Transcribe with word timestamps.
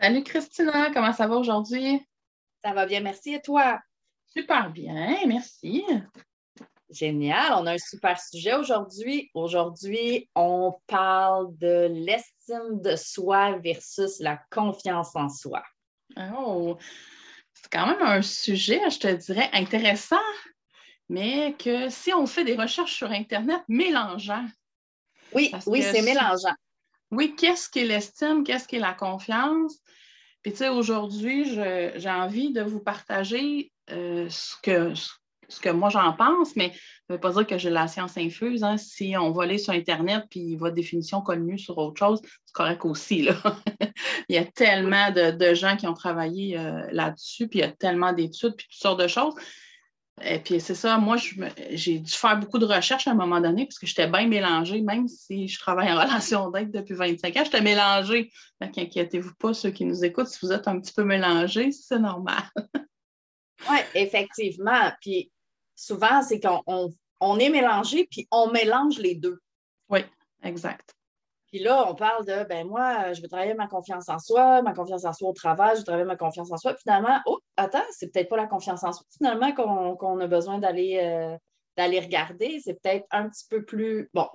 Salut 0.00 0.24
Christina, 0.24 0.90
comment 0.92 1.12
ça 1.12 1.26
va 1.28 1.36
aujourd'hui? 1.36 2.04
Ça 2.64 2.72
va 2.72 2.84
bien, 2.84 3.00
merci. 3.00 3.34
Et 3.34 3.40
toi? 3.40 3.80
Super 4.26 4.70
bien, 4.70 5.18
merci. 5.26 5.84
Génial, 6.90 7.54
on 7.54 7.66
a 7.66 7.74
un 7.74 7.78
super 7.78 8.20
sujet 8.20 8.54
aujourd'hui. 8.54 9.30
Aujourd'hui, 9.34 10.28
on 10.34 10.74
parle 10.88 11.56
de 11.58 11.88
l'estime 11.92 12.80
de 12.82 12.96
soi 12.96 13.58
versus 13.58 14.18
la 14.18 14.40
confiance 14.50 15.14
en 15.14 15.28
soi. 15.28 15.62
Oh, 16.36 16.76
c'est 17.54 17.70
quand 17.70 17.86
même 17.86 18.02
un 18.02 18.22
sujet, 18.22 18.80
je 18.90 18.98
te 18.98 19.08
dirais, 19.08 19.48
intéressant, 19.52 20.16
mais 21.08 21.54
que 21.54 21.88
si 21.88 22.12
on 22.12 22.26
fait 22.26 22.44
des 22.44 22.56
recherches 22.56 22.96
sur 22.96 23.10
Internet, 23.10 23.62
mélangeant. 23.68 24.46
Oui, 25.32 25.52
oui, 25.66 25.82
c'est 25.82 26.02
mélangeant. 26.02 26.54
Oui, 27.14 27.36
qu'est-ce 27.36 27.70
qu'est 27.70 27.84
l'estime, 27.84 28.42
qu'est-ce 28.42 28.66
qu'est 28.66 28.80
la 28.80 28.92
confiance? 28.92 29.78
Puis, 30.42 30.52
tu 30.52 30.58
sais, 30.58 30.68
aujourd'hui, 30.68 31.44
j'ai 31.46 32.10
envie 32.10 32.52
de 32.52 32.60
vous 32.60 32.80
partager 32.80 33.72
euh, 33.92 34.26
ce, 34.28 34.56
que, 34.62 34.92
ce 35.48 35.60
que 35.60 35.68
moi 35.68 35.90
j'en 35.90 36.12
pense, 36.14 36.56
mais 36.56 36.70
ça 36.70 36.74
ne 37.10 37.14
veut 37.14 37.20
pas 37.20 37.32
dire 37.32 37.46
que 37.46 37.56
j'ai 37.56 37.70
la 37.70 37.86
science 37.86 38.18
infuse. 38.18 38.64
Hein. 38.64 38.78
Si 38.78 39.14
on 39.16 39.30
va 39.30 39.44
aller 39.44 39.58
sur 39.58 39.72
Internet 39.72 40.24
puis 40.28 40.56
votre 40.56 40.74
définition 40.74 41.22
mieux 41.38 41.56
sur 41.56 41.78
autre 41.78 41.98
chose, 41.98 42.20
c'est 42.22 42.52
correct 42.52 42.84
aussi. 42.84 43.28
Il 44.28 44.34
y 44.34 44.38
a 44.38 44.44
tellement 44.44 45.12
de, 45.12 45.54
gens 45.54 45.76
qui 45.76 45.86
ont 45.86 45.94
travaillé 45.94 46.58
euh, 46.58 46.86
là-dessus, 46.90 47.46
puis 47.46 47.60
il 47.60 47.62
y 47.62 47.64
a 47.64 47.70
tellement 47.70 48.12
d'études, 48.12 48.56
puis 48.56 48.66
toutes 48.68 48.80
sortes 48.80 49.00
de 49.00 49.06
choses. 49.06 49.34
Et 50.22 50.38
puis 50.38 50.60
c'est 50.60 50.76
ça, 50.76 50.96
moi, 50.98 51.16
j'ai 51.70 51.98
dû 51.98 52.12
faire 52.12 52.38
beaucoup 52.38 52.58
de 52.58 52.66
recherches 52.66 53.08
à 53.08 53.10
un 53.10 53.14
moment 53.14 53.40
donné 53.40 53.66
parce 53.66 53.78
que 53.78 53.86
j'étais 53.86 54.06
bien 54.06 54.28
mélangée, 54.28 54.80
même 54.80 55.08
si 55.08 55.48
je 55.48 55.58
travaille 55.58 55.90
en 55.90 56.00
relation 56.00 56.50
d'aide 56.50 56.70
depuis 56.70 56.94
25 56.94 57.36
ans, 57.36 57.44
j'étais 57.44 57.60
mélangée. 57.60 58.30
Donc, 58.60 58.78
inquiétez-vous 58.78 59.34
pas, 59.34 59.52
ceux 59.54 59.70
qui 59.70 59.84
nous 59.84 60.04
écoutent, 60.04 60.28
si 60.28 60.38
vous 60.40 60.52
êtes 60.52 60.68
un 60.68 60.78
petit 60.78 60.92
peu 60.92 61.04
mélangés, 61.04 61.72
c'est 61.72 61.98
normal. 61.98 62.42
oui, 63.70 63.78
effectivement. 63.94 64.92
Puis 65.00 65.32
souvent, 65.74 66.22
c'est 66.22 66.40
qu'on 66.40 66.94
on, 67.20 67.38
est 67.38 67.50
mélangé, 67.50 68.06
puis 68.08 68.28
on 68.30 68.52
mélange 68.52 68.98
les 68.98 69.16
deux. 69.16 69.40
Oui, 69.88 70.00
exact. 70.44 70.94
Puis 71.54 71.62
là, 71.62 71.88
on 71.88 71.94
parle 71.94 72.24
de, 72.24 72.42
ben 72.48 72.66
moi, 72.66 73.12
je 73.12 73.22
veux 73.22 73.28
travailler 73.28 73.54
ma 73.54 73.68
confiance 73.68 74.08
en 74.08 74.18
soi, 74.18 74.60
ma 74.62 74.72
confiance 74.72 75.04
en 75.04 75.12
soi 75.12 75.28
au 75.28 75.32
travail, 75.32 75.74
je 75.74 75.78
veux 75.78 75.84
travailler 75.84 76.04
ma 76.04 76.16
confiance 76.16 76.50
en 76.50 76.56
soi. 76.56 76.74
finalement, 76.74 77.20
oh, 77.26 77.38
attends, 77.56 77.84
c'est 77.92 78.12
peut-être 78.12 78.28
pas 78.28 78.36
la 78.36 78.48
confiance 78.48 78.82
en 78.82 78.90
soi, 78.90 79.06
finalement, 79.16 79.52
qu'on 79.52 80.18
a 80.18 80.26
besoin 80.26 80.58
d'aller 80.58 80.98
euh, 81.00 81.38
d'aller 81.76 82.00
regarder. 82.00 82.58
C'est 82.58 82.74
peut-être 82.82 83.06
un 83.12 83.28
petit 83.28 83.44
peu 83.48 83.64
plus, 83.64 84.10
bon, 84.12 84.26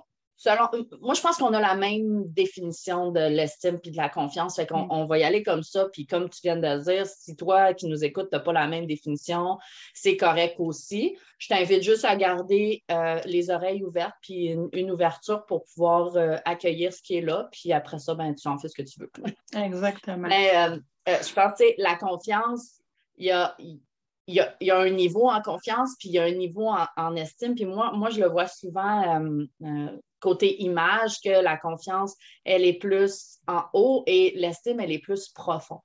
moi, 0.46 1.14
je 1.14 1.20
pense 1.20 1.36
qu'on 1.36 1.52
a 1.52 1.60
la 1.60 1.74
même 1.74 2.24
définition 2.28 3.10
de 3.10 3.20
l'estime 3.20 3.78
et 3.84 3.90
de 3.90 3.96
la 3.96 4.08
confiance. 4.08 4.56
Fait 4.56 4.66
qu'on 4.66 4.86
mm. 4.86 4.90
on 4.90 5.06
va 5.06 5.18
y 5.18 5.24
aller 5.24 5.42
comme 5.42 5.62
ça. 5.62 5.88
Puis 5.92 6.06
comme 6.06 6.30
tu 6.30 6.40
viens 6.42 6.56
de 6.56 6.82
dire, 6.82 7.06
si 7.06 7.36
toi 7.36 7.74
qui 7.74 7.86
nous 7.86 8.04
écoutes, 8.04 8.30
tu 8.30 8.36
n'as 8.36 8.42
pas 8.42 8.52
la 8.52 8.66
même 8.66 8.86
définition, 8.86 9.58
c'est 9.92 10.16
correct 10.16 10.56
aussi. 10.58 11.16
Je 11.38 11.48
t'invite 11.48 11.82
juste 11.82 12.04
à 12.04 12.16
garder 12.16 12.82
euh, 12.90 13.20
les 13.26 13.50
oreilles 13.50 13.82
ouvertes 13.82 14.16
puis 14.22 14.56
une, 14.72 14.90
ouverture 14.90 15.44
pour 15.46 15.64
pouvoir 15.64 16.16
euh, 16.16 16.36
accueillir 16.44 16.92
ce 16.92 17.02
qui 17.02 17.16
est 17.16 17.20
là. 17.20 17.48
Puis 17.52 17.72
après 17.72 17.98
ça, 17.98 18.14
ben, 18.14 18.34
tu 18.34 18.48
en 18.48 18.58
fais 18.58 18.68
ce 18.68 18.74
que 18.74 18.82
tu 18.82 18.98
veux. 18.98 19.10
Exactement. 19.54 20.28
Mais 20.28 20.56
euh, 20.56 20.76
je 21.06 21.32
pense 21.34 21.58
que 21.58 21.64
la 21.76 21.96
confiance, 21.96 22.80
il 23.16 23.26
y 23.26 23.30
a, 23.30 23.54
il 23.58 24.46
y, 24.60 24.70
a, 24.70 24.78
un 24.78 24.90
niveau 24.90 25.28
en 25.28 25.42
confiance, 25.42 25.96
puis 25.98 26.08
il 26.08 26.12
y 26.12 26.18
a 26.18 26.24
un 26.24 26.32
niveau 26.32 26.70
en, 26.96 27.16
estime. 27.16 27.54
Puis 27.54 27.66
moi, 27.66 27.92
moi, 27.92 28.10
je 28.10 28.20
le 28.20 28.28
vois 28.28 28.46
souvent 28.46 29.20
côté 30.20 30.62
image 30.62 31.20
que 31.24 31.42
la 31.42 31.56
confiance, 31.56 32.14
elle 32.44 32.64
est 32.64 32.78
plus 32.78 33.38
en 33.46 33.62
haut 33.72 34.04
et 34.06 34.32
l'estime, 34.36 34.80
elle 34.80 34.92
est 34.92 35.00
plus 35.00 35.28
profonde. 35.28 35.80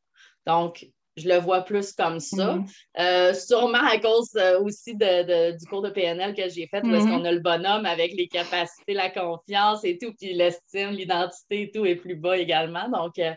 Donc, 0.46 0.88
je 1.18 1.29
le 1.29 1.38
vois 1.38 1.62
plus 1.62 1.94
comme 1.94 2.19
ça. 2.19 2.56
Mm-hmm. 2.56 2.69
Euh, 3.00 3.34
sûrement 3.34 3.85
à 3.85 3.97
cause 4.00 4.35
euh, 4.35 4.59
aussi 4.62 4.96
du 4.96 5.66
cours 5.68 5.81
de 5.81 5.90
PNL 5.90 6.35
que 6.35 6.50
j'ai 6.50 6.68
fait, 6.68 6.81
parce 6.81 7.03
qu'on 7.06 7.22
mm-hmm. 7.22 7.28
a 7.28 7.31
le 7.31 7.40
bonhomme 7.40 7.85
avec 7.85 8.13
les 8.13 8.28
capacités, 8.28 8.94
la 8.94 9.09
confiance 9.09 9.84
et 9.84 9.97
tout, 9.97 10.13
puis 10.19 10.34
l'estime, 10.34 10.90
l'identité 10.90 11.62
et 11.63 11.72
tout 11.72 11.85
est 11.85 11.96
plus 11.96 12.16
bas 12.16 12.38
également. 12.38 12.90
Donc, 12.90 13.17
euh, 13.19 13.34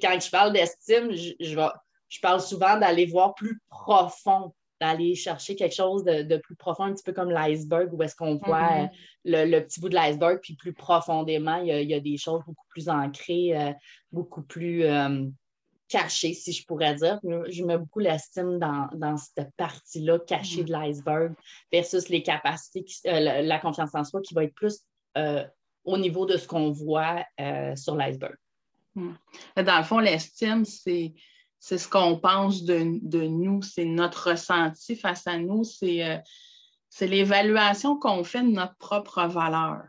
quand 0.00 0.18
je 0.20 0.30
parle 0.30 0.52
d'estime, 0.52 1.12
je, 1.12 1.32
je 1.38 2.20
parle 2.20 2.40
souvent 2.40 2.78
d'aller 2.78 3.06
voir 3.06 3.34
plus 3.34 3.60
profond 3.68 4.54
d'aller 4.80 5.14
chercher 5.14 5.56
quelque 5.56 5.74
chose 5.74 6.04
de, 6.04 6.36
plus 6.38 6.56
profond, 6.56 6.84
un 6.84 6.92
petit 6.94 7.04
peu 7.04 7.12
comme 7.12 7.30
l'iceberg, 7.30 7.92
où 7.92 8.02
est-ce 8.02 8.16
qu'on 8.16 8.36
voit 8.36 8.62
mm-hmm. 8.62 8.90
euh, 9.34 9.44
le, 9.44 9.60
petit 9.60 9.80
bout 9.80 9.90
de 9.90 9.94
l'iceberg, 9.94 10.40
puis 10.40 10.54
plus 10.54 10.72
profondément, 10.72 11.56
il 11.56 11.68
y, 11.68 11.94
a, 11.94 12.00
des 12.00 12.16
choses 12.16 12.42
beaucoup 12.46 12.66
plus 12.70 12.88
ancrées, 12.88 13.56
euh, 13.56 13.72
beaucoup 14.10 14.42
plus 14.42 14.84
euh, 14.84 15.26
cachées, 15.88 16.32
si 16.32 16.52
je 16.52 16.64
pourrais 16.64 16.94
dire. 16.94 17.20
Je 17.22 17.62
mets 17.62 17.76
beaucoup 17.76 17.98
l'estime 17.98 18.58
dans, 18.58 19.16
cette 19.16 19.54
partie-là 19.56 20.18
cachée 20.20 20.62
mm-hmm. 20.62 20.66
de 20.66 20.72
l'iceberg 20.72 21.34
versus 21.70 22.08
les 22.08 22.22
capacités, 22.22 22.84
la, 23.04 23.58
confiance 23.58 23.94
en 23.94 24.04
soi 24.04 24.22
qui 24.22 24.32
va 24.34 24.44
être 24.44 24.54
plus 24.54 24.80
au 25.84 25.98
niveau 25.98 26.24
de 26.24 26.36
ce 26.36 26.46
qu'on 26.46 26.70
voit 26.70 27.24
sur 27.76 27.96
l'iceberg. 27.96 28.36
Mm. 28.94 29.12
Dans 29.56 29.78
le 29.78 29.84
fond, 29.84 29.98
l'estime, 29.98 30.64
c'est 30.64 31.12
c'est 31.60 31.76
ce 31.76 31.88
qu'on 31.88 32.18
pense 32.18 32.64
de, 32.64 32.82
nous, 32.82 33.62
c'est 33.62 33.84
notre 33.84 34.30
ressenti 34.30 34.96
face 34.96 35.26
à 35.26 35.38
nous, 35.38 35.62
euh, 35.82 36.18
c'est 36.88 37.06
l'évaluation 37.06 37.98
qu'on 37.98 38.24
fait 38.24 38.42
de 38.42 38.48
notre 38.48 38.76
propre 38.76 39.26
valeur. 39.26 39.82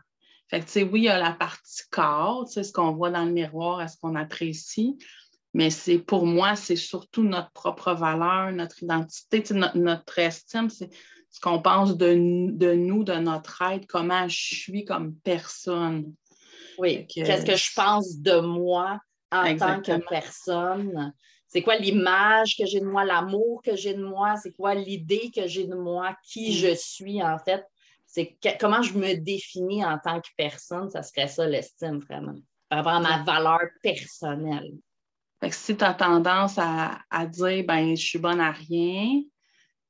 Fait 0.48 0.60
que, 0.60 0.84
oui, 0.84 1.00
il 1.00 1.04
y 1.04 1.08
a 1.08 1.18
la 1.18 1.32
partie 1.32 1.82
corps, 1.90 2.46
ce 2.46 2.70
qu'on 2.70 2.92
voit 2.92 3.10
dans 3.10 3.24
le 3.24 3.32
miroir, 3.32 3.80
est-ce 3.80 3.96
qu'on 3.96 4.14
apprécie, 4.16 4.98
mais 5.54 5.70
c'est 5.70 5.98
pour 5.98 6.26
moi, 6.26 6.56
c'est 6.56 6.76
surtout 6.76 7.22
notre 7.22 7.50
propre 7.52 7.94
valeur, 7.94 8.52
notre 8.52 8.82
identité, 8.82 9.42
notre, 9.74 10.18
estime, 10.18 10.68
c'est 10.68 10.90
ce 11.30 11.40
qu'on 11.40 11.62
pense 11.62 11.96
de, 11.96 12.12
nous, 12.12 13.02
de 13.02 13.14
notre 13.14 13.62
être, 13.62 13.86
comment 13.86 14.28
je 14.28 14.56
suis 14.56 14.84
comme 14.84 15.14
personne. 15.16 16.12
Oui, 16.76 17.06
qu'est-ce 17.06 17.46
que 17.46 17.56
je 17.56 17.72
pense 17.74 18.18
de 18.18 18.40
moi 18.40 19.00
en 19.30 19.56
tant 19.56 19.80
que 19.80 20.06
personne? 20.06 21.14
C'est 21.52 21.60
quoi 21.60 21.76
l'image 21.76 22.56
que 22.56 22.64
j'ai 22.64 22.80
de 22.80 22.86
moi, 22.86 23.04
l'amour 23.04 23.60
que 23.62 23.76
j'ai 23.76 23.92
de 23.92 24.02
moi, 24.02 24.36
c'est 24.36 24.52
quoi 24.52 24.74
l'idée 24.74 25.30
que 25.34 25.46
j'ai 25.46 25.66
de 25.66 25.74
moi, 25.74 26.16
qui 26.24 26.50
mm. 26.50 26.54
je 26.54 26.74
suis 26.74 27.22
en 27.22 27.38
fait. 27.38 27.62
C'est 28.06 28.38
comment 28.58 28.80
je 28.80 28.94
me 28.94 29.14
définis 29.14 29.84
en 29.84 29.98
tant 29.98 30.20
que 30.20 30.28
personne, 30.36 30.88
ça 30.88 31.02
serait 31.02 31.28
ça 31.28 31.46
l'estime 31.46 31.98
vraiment, 31.98 32.34
par 32.70 32.78
rapport 32.78 32.92
à 32.92 33.00
ma 33.00 33.22
valeur 33.22 33.68
personnelle. 33.82 34.72
si 35.50 35.76
tu 35.76 35.84
as 35.84 35.92
tendance 35.92 36.56
à, 36.56 36.98
à 37.10 37.26
dire 37.26 37.64
ben 37.66 37.94
je 37.96 38.02
suis 38.02 38.18
bonne 38.18 38.40
à 38.40 38.52
rien, 38.52 39.20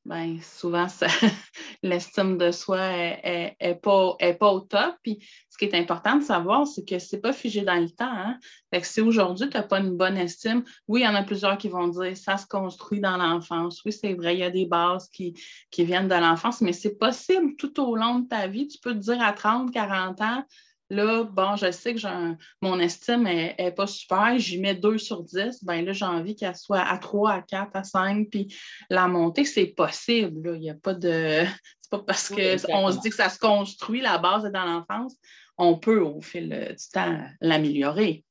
ben, 0.05 0.41
souvent, 0.41 0.89
l'estime 1.83 2.37
de 2.37 2.51
soi 2.51 2.77
n'est 2.77 3.57
est, 3.61 3.75
pas, 3.77 4.17
pas, 4.39 4.53
au 4.53 4.61
top. 4.61 4.97
Puis, 5.03 5.25
ce 5.49 5.57
qui 5.57 5.65
est 5.65 5.79
important 5.79 6.17
de 6.17 6.25
savoir, 6.25 6.67
c'est 6.67 6.85
que 6.85 6.99
ce 6.99 7.15
n'est 7.15 7.23
pas 7.23 7.33
figé 7.33 7.63
dans 7.63 7.81
le 7.81 7.89
temps. 7.89 8.11
Hein? 8.11 8.39
si 8.83 9.01
aujourd'hui, 9.01 9.49
tu 9.49 9.57
n'as 9.57 9.63
pas 9.63 9.79
une 9.79 9.97
bonne 9.97 10.17
estime, 10.17 10.65
oui, 10.89 11.03
il 11.03 11.05
y 11.05 11.09
en 11.09 11.15
a 11.15 11.23
plusieurs 11.23 11.57
qui 11.57 11.69
vont 11.69 11.87
dire 11.87 12.17
ça 12.17 12.37
se 12.37 12.47
construit 12.47 13.01
dans 13.01 13.17
l'enfance. 13.17 13.81
Oui, 13.85 13.93
c'est 13.93 14.15
vrai, 14.15 14.35
il 14.35 14.41
y 14.41 14.45
a 14.45 14.51
des 14.51 14.67
bases 14.67 15.09
qui, 15.09 15.35
qui 15.71 15.85
viennent 15.85 16.09
de 16.09 16.15
l'enfance, 16.15 16.61
mais 16.61 16.73
c'est 16.73 16.99
possible 16.99 17.55
tout 17.57 17.81
au 17.81 17.95
long 17.95 18.21
de 18.21 18.29
ta 18.29 18.49
vie. 18.49 18.67
Tu 18.67 18.79
peux 18.79 18.95
te 18.95 18.99
dire 18.99 19.23
à 19.23 19.33
30, 19.33 19.71
40 19.71 20.21
ans, 20.21 20.45
Là, 20.93 21.25
bon, 21.25 21.57
je 21.57 21.71
sais 21.71 21.95
que 21.95 22.01
mon 22.61 22.79
estime 22.79 23.23
n'est 23.23 23.73
pas 23.75 23.87
super, 23.87 24.39
j'y 24.39 24.61
mets 24.61 24.75
2 24.75 24.99
sur 24.99 25.23
10. 25.23 25.65
Ben 25.65 25.83
là, 25.87 25.93
j'ai 25.93 26.05
envie 26.05 26.37
qu'elle 26.37 26.55
soit 26.55 26.83
à 26.83 26.99
3, 26.99 27.31
à 27.33 27.41
4, 27.41 27.71
à 27.73 27.83
5, 27.83 28.29
puis 28.29 28.55
la 28.91 29.09
montée, 29.09 29.47
c'est 29.47 29.69
possible. 29.69 30.53
Il 30.55 30.61
n'y 30.61 30.71
a 30.71 30.75
pas 30.75 30.93
de. 30.93 31.45
C'est 31.81 31.91
pas 31.91 32.05
parce 32.07 32.29
qu'on 32.29 32.93
se 32.93 33.01
dit 33.01 33.11
que 33.11 33.17
ça 33.17 33.29
se 33.29 33.39
construit, 33.39 34.01
la 34.01 34.17
base 34.17 34.47
est 34.47 34.51
dans 34.51 34.65
l'enfance. 34.65 35.15
On 35.59 35.79
peut, 35.79 36.01
au 36.01 36.21
fil 36.21 36.49
du 36.49 36.89
temps, 36.91 37.21
l'améliorer. 37.41 38.25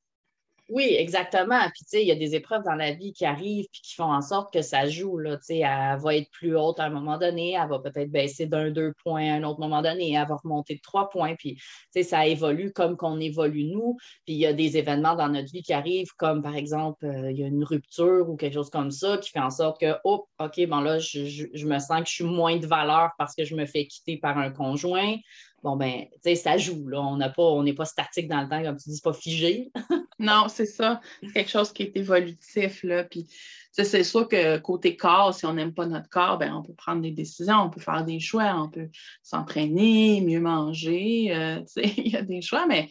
Oui, 0.72 0.96
exactement. 0.98 1.60
Puis, 1.74 1.84
tu 1.84 1.88
sais, 1.88 2.02
il 2.02 2.08
y 2.08 2.12
a 2.12 2.14
des 2.14 2.34
épreuves 2.34 2.62
dans 2.62 2.74
la 2.74 2.92
vie 2.92 3.12
qui 3.12 3.26
arrivent 3.26 3.66
puis 3.70 3.82
qui 3.82 3.94
font 3.94 4.10
en 4.10 4.22
sorte 4.22 4.50
que 4.50 4.62
ça 4.62 4.88
joue. 4.88 5.18
Là, 5.18 5.36
tu 5.36 5.44
sais, 5.44 5.58
elle 5.58 5.98
va 6.00 6.16
être 6.16 6.30
plus 6.30 6.56
haute 6.56 6.80
à 6.80 6.84
un 6.84 6.88
moment 6.88 7.18
donné, 7.18 7.52
elle 7.52 7.68
va 7.68 7.78
peut-être 7.78 8.10
baisser 8.10 8.46
d'un 8.46 8.70
deux 8.70 8.94
points 9.04 9.30
à 9.30 9.34
un 9.34 9.42
autre 9.42 9.60
moment 9.60 9.82
donné, 9.82 10.12
elle 10.14 10.26
va 10.26 10.36
remonter 10.36 10.76
de 10.76 10.80
trois 10.80 11.10
points. 11.10 11.34
Puis, 11.34 11.56
tu 11.56 11.62
sais, 11.90 12.02
ça 12.02 12.26
évolue 12.26 12.72
comme 12.72 12.96
qu'on 12.96 13.20
évolue 13.20 13.64
nous. 13.64 13.98
Puis, 14.24 14.32
il 14.32 14.38
y 14.38 14.46
a 14.46 14.54
des 14.54 14.78
événements 14.78 15.14
dans 15.14 15.28
notre 15.28 15.52
vie 15.52 15.62
qui 15.62 15.74
arrivent, 15.74 16.14
comme 16.16 16.42
par 16.42 16.56
exemple, 16.56 17.04
euh, 17.04 17.30
il 17.30 17.38
y 17.38 17.44
a 17.44 17.48
une 17.48 17.64
rupture 17.64 18.30
ou 18.30 18.36
quelque 18.36 18.54
chose 18.54 18.70
comme 18.70 18.90
ça 18.90 19.18
qui 19.18 19.28
fait 19.28 19.40
en 19.40 19.50
sorte 19.50 19.78
que, 19.78 19.94
oh, 20.04 20.26
OK, 20.40 20.66
bon 20.68 20.80
là, 20.80 20.98
je, 20.98 21.48
je 21.52 21.66
me 21.66 21.78
sens 21.80 22.00
que 22.00 22.08
je 22.08 22.14
suis 22.14 22.24
moins 22.24 22.56
de 22.56 22.66
valeur 22.66 23.10
parce 23.18 23.34
que 23.34 23.44
je 23.44 23.54
me 23.54 23.66
fais 23.66 23.86
quitter 23.86 24.16
par 24.16 24.38
un 24.38 24.50
conjoint 24.50 25.16
bon, 25.62 25.76
ben, 25.76 26.06
tu 26.12 26.18
sais, 26.24 26.34
ça 26.34 26.56
joue. 26.56 26.88
Là. 26.88 27.00
On 27.00 27.62
n'est 27.62 27.72
pas 27.72 27.84
statique 27.84 28.28
dans 28.28 28.42
le 28.42 28.48
temps, 28.48 28.62
comme 28.62 28.76
tu 28.76 28.90
dis, 28.90 29.00
pas 29.00 29.12
figé. 29.12 29.70
non, 30.22 30.46
c'est 30.48 30.66
ça. 30.66 31.00
C'est 31.20 31.32
quelque 31.32 31.50
chose 31.50 31.72
qui 31.72 31.82
est 31.82 31.96
évolutif. 31.96 32.82
Là. 32.84 33.04
Puis, 33.04 33.26
c'est 33.72 34.04
sûr 34.04 34.28
que 34.28 34.58
côté 34.58 34.96
corps, 34.96 35.34
si 35.34 35.46
on 35.46 35.54
n'aime 35.54 35.74
pas 35.74 35.86
notre 35.86 36.08
corps, 36.08 36.38
ben, 36.38 36.54
on 36.54 36.62
peut 36.62 36.74
prendre 36.74 37.02
des 37.02 37.10
décisions, 37.10 37.62
on 37.62 37.70
peut 37.70 37.80
faire 37.80 38.04
des 38.04 38.20
choix, 38.20 38.54
on 38.56 38.68
peut 38.68 38.88
s'entraîner, 39.22 40.20
mieux 40.20 40.40
manger. 40.40 41.34
Euh, 41.34 41.60
il 41.76 42.08
y 42.08 42.16
a 42.16 42.22
des 42.22 42.42
choix, 42.42 42.66
mais 42.66 42.90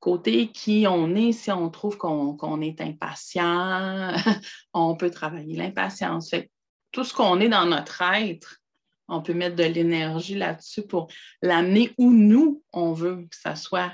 côté 0.00 0.48
qui 0.48 0.86
on 0.88 1.14
est, 1.14 1.32
si 1.32 1.50
on 1.50 1.70
trouve 1.70 1.96
qu'on 1.96 2.60
est 2.60 2.80
impatient, 2.80 4.12
on 4.74 4.96
peut 4.96 5.10
travailler 5.10 5.56
l'impatience. 5.56 6.34
Tout 6.90 7.04
ce 7.04 7.14
qu'on 7.14 7.40
est 7.40 7.48
dans 7.48 7.66
notre 7.66 8.02
être, 8.02 8.60
on 9.08 9.22
peut 9.22 9.34
mettre 9.34 9.56
de 9.56 9.64
l'énergie 9.64 10.34
là-dessus 10.34 10.82
pour 10.82 11.08
l'amener 11.42 11.92
où 11.98 12.10
nous, 12.12 12.62
on 12.72 12.92
veut 12.92 13.22
que 13.30 13.36
ça 13.36 13.56
soit. 13.56 13.92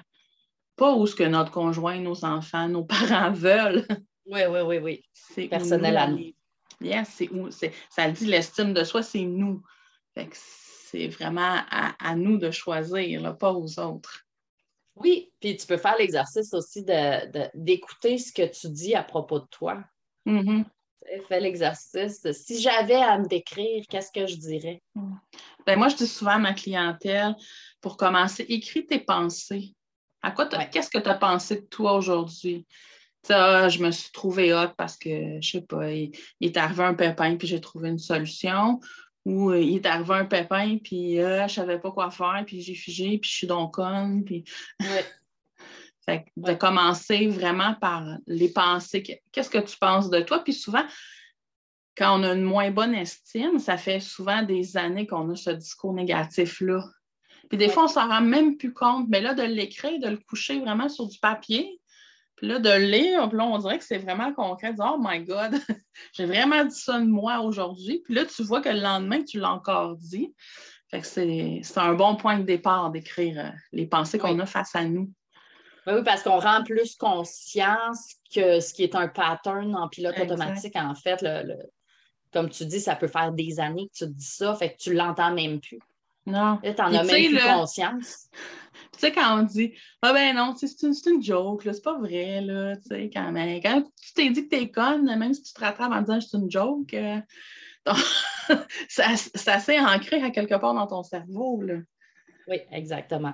Pas 0.81 0.95
où 0.95 1.07
ce 1.07 1.15
que 1.15 1.25
notre 1.25 1.51
conjoint, 1.51 1.99
nos 2.01 2.25
enfants, 2.25 2.67
nos 2.67 2.85
parents 3.11 3.33
veulent. 3.33 3.87
Oui, 4.25 4.41
oui, 4.49 4.61
oui, 4.61 4.79
oui. 4.79 5.05
C'est 5.13 5.47
personnel 5.47 5.95
à 5.99 6.09
nous. 6.09 6.33
c'est 7.05 7.29
où, 7.31 7.51
ça 7.51 8.11
dit 8.11 8.25
l'estime 8.25 8.73
de 8.73 8.83
soi, 8.83 9.03
c'est 9.03 9.27
nous. 9.27 9.63
c'est 10.33 11.09
vraiment 11.09 11.59
à, 11.71 12.17
nous 12.17 12.39
de 12.39 12.51
choisir, 12.51 13.37
pas 13.37 13.53
aux 13.53 13.79
autres. 13.79 14.25
Oui, 14.97 15.31
puis 15.39 15.59
tu 15.59 15.67
peux 15.67 15.77
faire 15.77 15.97
l'exercice 15.99 16.55
aussi 16.55 16.83
d'écouter 17.55 18.17
ce 18.17 18.33
que 18.33 18.47
tu 18.51 18.71
dis 18.71 18.95
à 18.95 19.03
propos 19.03 19.41
de 19.41 19.47
toi. 19.51 19.85
Mm-hmm 20.27 20.65
fait 21.29 21.41
l'exercice. 21.41 22.27
Si 22.33 22.61
j'avais 22.61 22.95
à 22.95 23.19
me 23.19 23.27
décrire, 23.27 23.85
qu'est-ce 23.89 24.13
que 24.13 24.27
je 24.27 24.37
dirais? 24.37 24.83
Ben, 25.67 25.77
moi, 25.79 25.89
je 25.89 25.97
dis 25.97 26.07
souvent 26.07 26.33
à 26.33 26.39
ma 26.39 26.55
clientèle, 26.55 27.35
pour 27.81 27.97
commencer, 27.97 28.45
écris 28.49 28.87
tes 28.87 29.01
pensées. 29.01 29.75
À 30.23 30.31
quoi 30.31 30.47
Qu'est-ce 30.47 30.91
que 30.91 30.99
tu 30.99 31.09
as 31.09 31.15
pensé 31.15 31.57
de 31.57 31.67
toi 31.67 31.95
aujourd'hui? 31.95 32.67
Ça, 33.23 33.69
je 33.69 33.83
me 33.83 33.91
suis 33.91 34.11
trouvée 34.13 34.55
hot 34.55 34.69
parce 34.77 34.97
que, 34.97 35.41
je 35.41 35.51
sais 35.51 35.63
pas, 35.63 35.91
il, 35.93 36.13
est 36.41 36.57
arrivé 36.57 36.85
un 36.85 36.95
pépin 36.95 37.37
puis 37.37 37.49
j'ai 37.49 37.61
trouvé 37.61 37.91
une 37.91 37.99
solution. 37.99 38.81
Ou 39.27 39.51
euh, 39.51 39.61
il 39.61 39.77
est 39.77 39.87
arrivé 39.87 40.15
un 40.15 40.25
pépin 40.25 40.79
puis 40.83 41.17
je 41.17 41.21
euh, 41.21 41.49
je 41.49 41.55
savais 41.55 41.79
pas 41.79 41.91
quoi 41.91 42.11
faire 42.11 42.43
puis 42.47 42.63
j'ai 42.63 42.75
figé 42.75 43.19
puis 43.19 43.31
je 43.31 43.37
suis 43.37 43.47
donc 43.47 43.75
conne. 43.75 44.25
Puis... 44.25 44.45
de 46.37 46.55
commencer 46.55 47.29
vraiment 47.29 47.75
par 47.75 48.05
les 48.27 48.49
pensées. 48.49 49.03
Qu'est-ce 49.33 49.51
que 49.51 49.59
tu 49.59 49.77
penses 49.79 50.11
de 50.11 50.21
toi? 50.21 50.43
Puis 50.43 50.55
souvent, 50.55 50.85
quand 51.97 52.19
on 52.19 52.25
a 52.25 52.33
une 52.33 52.43
moins 52.43 52.71
bonne 52.71 52.95
estime, 52.95 53.59
ça 53.59 53.77
fait 53.77 54.01
souvent 54.01 54.43
des 54.43 54.77
années 54.77 55.07
qu'on 55.07 55.29
a 55.31 55.37
ce 55.37 55.51
discours 55.51 55.93
négatif-là. 55.93 56.85
Puis 57.51 57.59
des 57.59 57.69
fois, 57.69 57.85
on 57.85 57.89
s'en 57.89 58.09
rend 58.09 58.21
même 58.23 58.57
plus 58.57 58.73
compte. 58.73 59.07
Mais 59.09 59.21
là, 59.21 59.35
de 59.35 59.43
l'écrire, 59.43 59.99
de 59.99 60.09
le 60.09 60.17
coucher 60.17 60.61
vraiment 60.61 60.89
sur 60.89 61.09
du 61.09 61.19
papier, 61.19 61.81
puis 62.37 62.47
là, 62.47 62.61
de 62.61 62.71
le 62.71 62.87
lire, 62.87 63.29
puis 63.29 63.37
là, 63.37 63.45
on 63.45 63.59
dirait 63.59 63.79
que 63.79 63.85
c'est 63.85 63.99
vraiment 63.99 64.33
concret. 64.33 64.73
oh 64.79 64.97
my 64.99 65.23
God, 65.25 65.59
j'ai 66.15 66.25
vraiment 66.25 66.65
dit 66.65 66.79
ça 66.79 66.99
de 66.99 67.05
moi 67.05 67.41
aujourd'hui. 67.41 68.03
Puis 68.05 68.15
là, 68.15 68.25
tu 68.25 68.43
vois 68.45 68.63
que 68.63 68.69
le 68.69 68.81
lendemain, 68.81 69.23
tu 69.23 69.41
l'as 69.41 69.51
encore 69.51 69.97
dit. 69.97 70.33
c'est 71.03 71.61
un 71.77 71.95
bon 71.95 72.15
point 72.15 72.39
de 72.39 72.45
départ 72.45 72.91
d'écrire 72.93 73.45
euh, 73.45 73.51
les 73.73 73.87
pensées 73.87 74.19
qu'on 74.19 74.39
a 74.39 74.47
face 74.47 74.75
à 74.77 74.85
nous. 74.85 75.13
Oui, 75.89 76.05
parce 76.05 76.23
qu'on 76.23 76.39
rend 76.39 76.63
plus 76.63 76.95
conscience 76.95 78.15
que 78.33 78.61
ce 78.61 78.73
qui 78.73 78.85
est 78.85 78.95
un 78.95 79.09
pattern 79.09 79.75
en 79.75 79.89
pilote 79.89 80.19
automatique, 80.21 80.77
en 80.77 80.95
fait, 80.95 81.21
le, 81.23 81.57
comme 82.33 82.49
tu 82.49 82.65
dis, 82.65 82.81
ça 82.81 82.95
peut 82.95 83.09
faire 83.09 83.33
des 83.33 83.59
années 83.59 83.89
que 83.89 84.05
tu 84.05 84.05
te 84.05 84.11
dis 84.11 84.25
ça, 84.25 84.55
fait 84.55 84.75
que 84.75 84.79
tu 84.79 84.95
l'entends 84.95 85.35
même 85.35 85.61
plus. 85.61 85.81
Non. 86.27 86.59
tu 86.63 86.69
n'en 86.69 86.95
as 86.95 87.03
même 87.03 87.31
plus 87.31 87.43
conscience. 87.43 88.29
Tu 88.93 88.99
sais, 88.99 89.13
quand 89.13 89.41
on 89.41 89.43
dit 89.43 89.75
Ah 90.03 90.13
ben 90.13 90.37
non, 90.37 90.55
c'est 90.57 90.83
une, 90.83 90.95
une, 91.07 91.23
joke, 91.23 91.63
c'est 91.65 91.83
pas 91.83 91.99
vrai, 91.99 92.41
là, 92.43 92.77
tu 92.77 92.89
sais, 92.89 93.11
quand 93.13 93.33
même. 93.33 93.61
Quand 93.63 93.83
tu 94.01 94.13
t'es 94.15 94.31
dit 94.31 94.45
que 94.49 94.57
t'es 94.57 94.71
conne, 94.71 95.05
même 95.05 95.33
si 95.33 95.43
tu 95.43 95.53
te 95.53 95.61
rattrapes 95.61 95.93
en 95.93 96.03
disant 96.03 96.21
c'est 96.21 96.37
une 96.37 96.51
joke, 96.51 96.95
euh, 96.95 97.21
ça, 98.89 99.17
ça 99.17 99.59
s'est 99.59 99.81
ancré 99.81 100.23
à 100.23 100.31
quelque 100.31 100.57
part 100.57 100.75
dans 100.75 100.87
ton 100.87 101.03
cerveau, 101.03 101.63
là. 101.63 101.77
Oui, 102.49 102.59
exactement. 102.71 103.33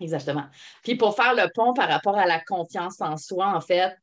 Exactement. 0.00 0.44
Puis 0.84 0.94
pour 0.94 1.16
faire 1.16 1.34
le 1.34 1.48
pont 1.52 1.74
par 1.74 1.88
rapport 1.88 2.16
à 2.16 2.26
la 2.26 2.40
confiance 2.40 3.00
en 3.00 3.16
soi, 3.16 3.54
en 3.54 3.60
fait, 3.60 3.96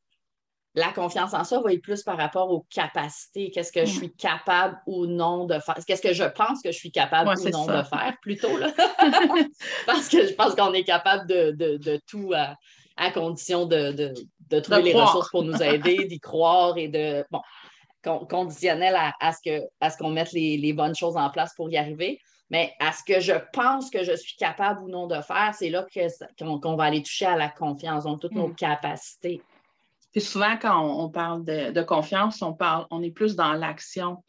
la 0.76 0.92
confiance 0.92 1.32
en 1.32 1.42
soi 1.42 1.60
va 1.60 1.72
être 1.72 1.80
plus 1.80 2.02
par 2.02 2.18
rapport 2.18 2.50
aux 2.50 2.66
capacités. 2.68 3.50
Qu'est-ce 3.50 3.72
que 3.72 3.86
je 3.86 3.92
suis 3.92 4.12
capable 4.12 4.78
ou 4.86 5.06
non 5.06 5.46
de 5.46 5.58
faire? 5.58 5.76
Qu'est-ce 5.86 6.02
que 6.02 6.12
je 6.12 6.24
pense 6.24 6.60
que 6.62 6.70
je 6.70 6.76
suis 6.76 6.92
capable 6.92 7.30
ou 7.30 7.48
non 7.48 7.64
de 7.64 7.82
faire, 7.82 8.14
plutôt. 8.20 8.56
Là. 8.58 8.70
Parce 9.86 10.08
que 10.10 10.26
je 10.26 10.34
pense 10.34 10.54
qu'on 10.54 10.74
est 10.74 10.84
capable 10.84 11.26
de, 11.26 12.00
tout 12.06 12.32
à, 12.34 13.10
condition 13.10 13.64
de, 13.64 14.12
trouver 14.60 14.82
les 14.82 14.94
ressources 14.94 15.30
pour 15.30 15.44
nous 15.44 15.62
aider, 15.62 16.04
d'y 16.08 16.20
croire 16.20 16.76
et 16.76 16.88
de. 16.88 17.24
Bon, 17.30 17.40
conditionnel 18.28 18.96
à, 19.18 19.32
ce 19.32 19.98
qu'on 19.98 20.10
mette 20.10 20.32
les, 20.32 20.58
les 20.58 20.72
bonnes 20.74 20.94
choses 20.94 21.16
en 21.16 21.30
place 21.30 21.54
pour 21.56 21.70
y 21.70 21.78
arriver. 21.78 22.20
Mais 22.50 22.74
à 22.78 22.92
ce 22.92 23.02
que 23.02 23.18
je 23.18 23.32
pense 23.52 23.90
que 23.90 24.04
je 24.04 24.14
suis 24.14 24.36
capable 24.36 24.82
ou 24.82 24.88
non 24.88 25.06
de 25.06 25.20
faire, 25.22 25.52
c'est 25.58 25.70
là 25.70 25.84
qu'on 26.38 26.76
va 26.76 26.84
aller 26.84 27.02
toucher 27.02 27.26
à 27.26 27.36
la 27.36 27.48
confiance, 27.48 28.04
donc 28.04 28.20
toutes 28.20 28.34
nos 28.34 28.48
mm. 28.48 28.54
capacités. 28.54 29.42
Puis 30.16 30.24
souvent, 30.24 30.56
quand 30.56 30.82
on, 30.82 31.10
parle 31.10 31.44
de, 31.44 31.82
confiance, 31.82 32.40
on, 32.40 32.54
parle, 32.54 32.86
on 32.90 33.02
est 33.02 33.10
plus 33.10 33.36
dans 33.36 33.52
l'action. 33.52 34.24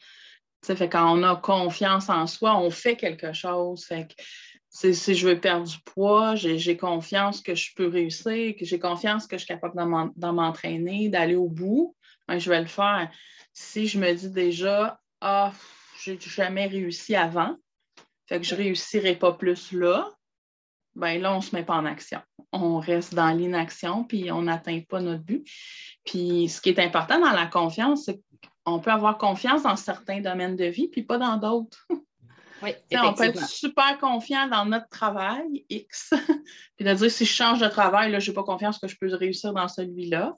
Fait 0.62 0.90
quand 0.90 1.18
on 1.18 1.24
a 1.24 1.38
confiance 1.38 2.10
en 2.10 2.28
soi, 2.28 2.58
on 2.58 2.70
fait 2.70 2.98
quelque 2.98 3.32
chose. 3.32 3.86
Fait 3.86 4.06
que 4.06 4.22
si 4.70 5.16
je 5.16 5.26
veux 5.26 5.40
perdre 5.40 5.66
du 5.66 5.78
poids, 5.86 6.36
j'ai 6.36 6.76
confiance 6.76 7.40
que 7.40 7.56
je 7.56 7.72
peux 7.74 7.88
réussir, 7.88 8.54
que 8.60 8.66
j'ai 8.66 8.80
confiance 8.80 9.28
que 9.28 9.38
je 9.38 9.46
suis 9.46 9.48
capable 9.48 9.76
d'en 10.18 10.34
m'entraîner, 10.34 11.08
d'aller 11.08 11.38
au 11.38 11.48
bout, 11.48 11.96
ben, 12.28 12.38
je 12.38 12.50
vais 12.50 12.60
le 12.60 12.68
faire. 12.68 13.10
Si 13.54 13.88
je 13.88 13.98
me 13.98 14.14
dis 14.14 14.30
déjà, 14.30 15.00
ah, 15.22 15.54
j'ai 16.04 16.20
jamais 16.20 16.68
réussi 16.68 17.16
avant, 17.16 17.56
fait 18.26 18.42
que 18.42 18.46
je 18.46 18.56
ne 18.56 18.60
réussirai 18.60 19.16
pas 19.16 19.32
plus 19.32 19.72
là, 19.72 20.12
ben 20.96 21.22
là, 21.22 21.32
on 21.34 21.38
ne 21.38 21.42
se 21.42 21.56
met 21.56 21.64
pas 21.64 21.76
en 21.76 21.86
action. 21.86 22.20
On 22.52 22.80
reste 22.80 23.14
dans 23.14 23.30
l'inaction, 23.32 24.04
puis 24.04 24.32
on 24.32 24.44
n'atteint 24.44 24.82
pas 24.88 25.02
notre 25.02 25.24
but. 25.24 25.46
Puis 26.06 26.50
ce 26.50 26.62
qui 26.62 26.70
est 26.70 26.80
important 26.80 27.20
dans 27.20 27.32
la 27.32 27.46
confiance, 27.46 28.06
c'est 28.06 28.22
qu'on 28.66 28.80
peut 28.80 28.92
avoir 28.92 29.18
confiance 29.18 29.64
dans 29.64 29.76
certains 29.76 30.22
domaines 30.22 30.56
de 30.56 30.66
vie, 30.66 30.88
puis 30.88 31.04
pas 31.04 31.18
dans 31.18 31.38
d'autres. 31.38 31.88
Oui, 32.64 32.72
on 32.92 33.14
peut 33.14 33.26
être 33.26 33.48
super 33.48 34.00
confiant 34.00 34.48
dans 34.48 34.66
notre 34.66 34.90
travail 34.90 35.64
X, 35.70 36.12
puis 36.76 36.86
de 36.86 36.92
dire 36.92 37.12
si 37.12 37.24
je 37.24 37.32
change 37.32 37.60
de 37.60 37.68
travail, 37.68 38.20
je 38.20 38.32
n'ai 38.32 38.34
pas 38.34 38.44
confiance 38.44 38.80
que 38.80 38.88
je 38.88 38.98
peux 39.00 39.14
réussir 39.14 39.54
dans 39.54 39.68
celui-là. 39.68 40.36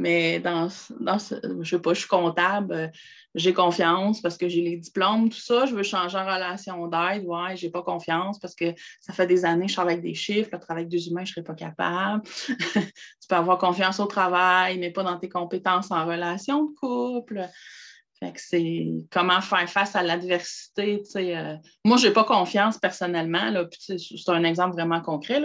Mais 0.00 0.40
dans, 0.40 0.68
dans 0.98 1.18
ce, 1.18 1.34
je 1.60 1.76
sais 1.76 1.80
pas, 1.80 1.92
je 1.92 2.00
suis 2.00 2.08
comptable, 2.08 2.72
euh, 2.72 2.88
j'ai 3.34 3.52
confiance 3.52 4.22
parce 4.22 4.38
que 4.38 4.48
j'ai 4.48 4.62
les 4.62 4.76
diplômes, 4.78 5.28
tout 5.28 5.38
ça. 5.38 5.66
Je 5.66 5.74
veux 5.74 5.82
changer 5.82 6.16
en 6.16 6.24
relation 6.24 6.86
d'aide. 6.86 7.24
Ouais, 7.26 7.54
j'ai 7.56 7.68
pas 7.68 7.82
confiance 7.82 8.38
parce 8.38 8.54
que 8.54 8.74
ça 9.00 9.12
fait 9.12 9.26
des 9.26 9.44
années 9.44 9.66
que 9.66 9.70
je 9.70 9.76
travaille 9.76 9.94
avec 9.94 10.04
des 10.04 10.14
chiffres. 10.14 10.48
Le 10.52 10.58
travail 10.58 10.84
avec 10.84 10.90
des 10.90 11.08
humains, 11.08 11.24
je 11.24 11.32
serais 11.32 11.44
pas 11.44 11.54
capable. 11.54 12.22
tu 12.48 13.28
peux 13.28 13.36
avoir 13.36 13.58
confiance 13.58 14.00
au 14.00 14.06
travail, 14.06 14.78
mais 14.78 14.90
pas 14.90 15.02
dans 15.02 15.18
tes 15.18 15.28
compétences 15.28 15.90
en 15.90 16.06
relation 16.06 16.64
de 16.64 16.74
couple 16.74 17.48
c'est 18.36 18.86
comment 19.10 19.40
faire 19.40 19.68
face 19.68 19.96
à 19.96 20.02
l'adversité. 20.02 21.02
Euh. 21.16 21.56
Moi, 21.84 21.96
je 21.96 22.06
n'ai 22.06 22.12
pas 22.12 22.24
confiance 22.24 22.78
personnellement. 22.78 23.52
c'est 23.78 24.28
un 24.28 24.44
exemple 24.44 24.74
vraiment 24.74 25.00
concret. 25.00 25.40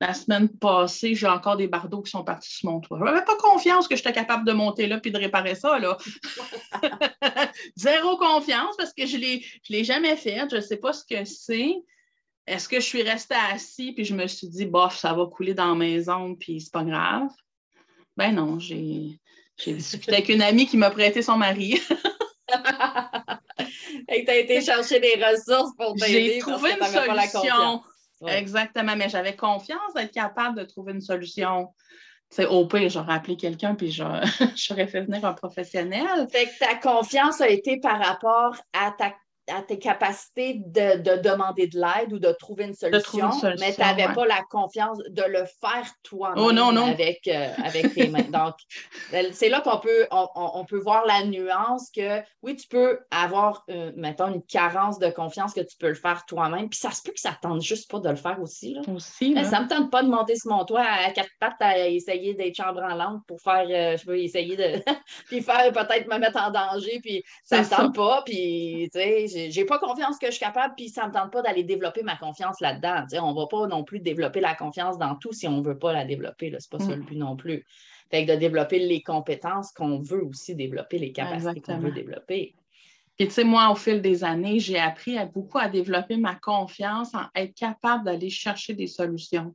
La 0.00 0.12
semaine 0.12 0.48
passée, 0.48 1.14
j'ai 1.14 1.28
encore 1.28 1.56
des 1.56 1.68
bardeaux 1.68 2.02
qui 2.02 2.10
sont 2.10 2.24
partis 2.24 2.52
sur 2.52 2.70
mon 2.70 2.80
toit. 2.80 2.98
Je 3.00 3.04
n'avais 3.04 3.24
pas 3.24 3.36
confiance 3.36 3.86
que 3.86 3.96
j'étais 3.96 4.12
capable 4.12 4.44
de 4.44 4.52
monter 4.52 4.86
là 4.86 5.00
et 5.02 5.10
de 5.10 5.18
réparer 5.18 5.54
ça. 5.54 5.78
Là. 5.78 5.96
Zéro 7.76 8.16
confiance 8.16 8.76
parce 8.76 8.92
que 8.92 9.06
je 9.06 9.16
ne 9.16 9.38
l'ai 9.70 9.84
jamais 9.84 10.16
fait. 10.16 10.46
Je 10.50 10.56
ne 10.56 10.60
sais 10.60 10.78
pas 10.78 10.92
ce 10.92 11.04
que 11.04 11.24
c'est. 11.24 11.74
Est-ce 12.46 12.68
que 12.68 12.76
je 12.76 12.84
suis 12.84 13.02
restée 13.02 13.34
assise 13.52 13.92
puis 13.94 14.04
je 14.04 14.14
me 14.14 14.26
suis 14.26 14.48
dit, 14.48 14.66
bof, 14.66 14.96
ça 14.96 15.12
va 15.12 15.26
couler 15.26 15.54
dans 15.54 15.70
la 15.70 15.74
maison 15.74 16.34
puis 16.34 16.60
c'est 16.60 16.72
pas 16.72 16.84
grave? 16.84 17.28
Ben 18.16 18.32
non, 18.32 18.58
j'ai 18.58 19.18
discuté 19.64 20.12
avec 20.12 20.28
une 20.28 20.42
amie 20.42 20.66
qui 20.66 20.76
m'a 20.76 20.90
prêté 20.90 21.22
son 21.22 21.36
mari. 21.36 21.80
Et 24.08 24.24
tu 24.24 24.30
as 24.30 24.36
été 24.36 24.60
chercher 24.60 25.00
des 25.00 25.14
ressources 25.14 25.74
pour 25.76 25.94
t'aider. 25.94 26.34
J'ai 26.34 26.38
trouvé 26.38 26.72
une 26.72 26.86
solution. 26.86 27.82
Exactement, 28.26 28.96
mais 28.96 29.08
j'avais 29.08 29.36
confiance 29.36 29.94
d'être 29.94 30.12
capable 30.12 30.58
de 30.58 30.64
trouver 30.64 30.92
une 30.92 31.00
solution. 31.00 31.74
au 32.48 32.66
pire, 32.66 32.88
j'aurais 32.88 33.14
appelé 33.14 33.36
quelqu'un 33.36 33.74
puis 33.74 33.90
j'aurais 34.56 34.86
fait 34.86 35.02
venir 35.02 35.24
un 35.24 35.34
professionnel. 35.34 36.26
Fait 36.30 36.46
que 36.46 36.58
ta 36.58 36.74
confiance 36.76 37.40
a 37.40 37.48
été 37.48 37.78
par 37.78 37.98
rapport 37.98 38.56
à 38.72 38.92
ta 38.92 39.14
à 39.48 39.62
tes 39.62 39.78
capacités 39.78 40.54
de, 40.64 41.20
demander 41.22 41.68
de 41.68 41.78
l'aide 41.78 42.12
ou 42.12 42.18
de 42.18 42.32
trouver 42.32 42.64
une 42.64 42.74
solution, 42.74 43.30
mais 43.60 43.74
tu 43.74 43.80
n'avais 43.80 44.12
pas 44.12 44.26
la 44.26 44.42
confiance 44.50 44.98
de 45.08 45.22
le 45.22 45.44
faire 45.60 45.88
toi-même 46.02 46.44
oh, 46.44 46.78
Avec, 46.78 47.28
euh, 47.28 47.48
avec 47.64 47.94
tes 47.94 48.08
mains. 48.08 48.22
Donc, 48.22 48.54
c'est 49.32 49.48
là 49.48 49.60
qu'on 49.60 49.78
peut, 49.78 50.06
on, 50.10 50.64
peut 50.64 50.78
voir 50.78 51.06
la 51.06 51.24
nuance 51.24 51.90
que 51.94 52.20
oui, 52.42 52.56
tu 52.56 52.66
peux 52.68 53.00
avoir, 53.10 53.64
euh, 53.70 53.92
mettons, 53.96 54.28
une 54.28 54.42
carence 54.42 54.98
de 54.98 55.08
confiance 55.10 55.54
que 55.54 55.60
tu 55.60 55.76
peux 55.78 55.88
le 55.88 55.94
faire 55.94 56.24
toi-même. 56.26 56.68
Puis 56.68 56.78
ça 56.78 56.90
se 56.90 57.02
peut 57.02 57.12
que 57.12 57.20
ça 57.20 57.30
ne 57.30 57.48
tente 57.48 57.62
juste 57.62 57.90
pas 57.90 58.00
de 58.00 58.08
le 58.08 58.16
faire 58.16 58.40
aussi. 58.40 58.74
Là. 58.74 58.82
Aussi. 58.94 59.34
Ça 59.44 59.60
ne 59.60 59.64
me 59.64 59.68
tente 59.68 59.90
pas 59.90 60.02
de 60.02 60.08
monter 60.08 60.36
sur 60.36 60.50
mon 60.50 60.64
toit 60.64 60.84
à 60.84 61.10
quatre 61.10 61.30
pattes 61.38 61.60
à 61.60 61.88
essayer 61.88 62.34
d'être 62.34 62.56
chambre 62.56 62.82
en 62.82 62.94
lampe 62.94 63.22
pour 63.26 63.40
faire, 63.40 63.66
euh, 63.68 63.96
je 63.96 64.06
veux 64.06 64.18
essayer 64.18 64.56
de. 64.56 64.82
puis 65.26 65.42
faire 65.42 65.72
peut-être 65.72 66.08
me 66.08 66.18
mettre 66.18 66.40
en 66.40 66.50
danger, 66.50 67.00
puis 67.02 67.22
ça 67.44 67.58
ne 67.58 67.64
me 67.64 67.68
tente 67.68 67.94
pas. 67.94 68.22
Puis, 68.24 68.88
tu 68.92 68.98
sais, 68.98 69.35
j'ai 69.50 69.64
pas 69.64 69.78
confiance 69.78 70.18
que 70.18 70.26
je 70.26 70.32
suis 70.32 70.40
capable, 70.40 70.74
puis 70.76 70.88
ça 70.88 71.02
ne 71.02 71.08
me 71.08 71.12
tente 71.12 71.32
pas 71.32 71.42
d'aller 71.42 71.64
développer 71.64 72.02
ma 72.02 72.16
confiance 72.16 72.60
là-dedans. 72.60 73.04
On 73.22 73.32
ne 73.32 73.36
va 73.36 73.46
pas 73.46 73.66
non 73.66 73.84
plus 73.84 74.00
développer 74.00 74.40
la 74.40 74.54
confiance 74.54 74.98
dans 74.98 75.14
tout 75.16 75.32
si 75.32 75.46
on 75.48 75.58
ne 75.58 75.62
veut 75.62 75.78
pas 75.78 75.92
la 75.92 76.04
développer. 76.04 76.48
Ce 76.48 76.54
n'est 76.54 76.78
pas 76.78 76.84
ça 76.84 76.94
le 76.94 77.02
mm. 77.02 77.06
but 77.06 77.16
non 77.16 77.36
plus. 77.36 77.64
Fait 78.10 78.24
que 78.24 78.32
de 78.32 78.36
développer 78.36 78.78
les 78.78 79.02
compétences 79.02 79.72
qu'on 79.72 80.00
veut 80.00 80.24
aussi 80.24 80.54
développer, 80.54 80.98
les 80.98 81.12
capacités 81.12 81.60
qu'on 81.60 81.78
veut 81.78 81.92
développer. 81.92 82.54
Puis, 83.16 83.28
tu 83.28 83.32
sais, 83.32 83.44
moi, 83.44 83.70
au 83.70 83.74
fil 83.74 84.02
des 84.02 84.24
années, 84.24 84.60
j'ai 84.60 84.78
appris 84.78 85.16
à, 85.16 85.24
beaucoup 85.24 85.58
à 85.58 85.68
développer 85.68 86.16
ma 86.16 86.34
confiance 86.34 87.14
en 87.14 87.24
être 87.34 87.54
capable 87.54 88.04
d'aller 88.04 88.28
chercher 88.30 88.74
des 88.74 88.86
solutions. 88.86 89.54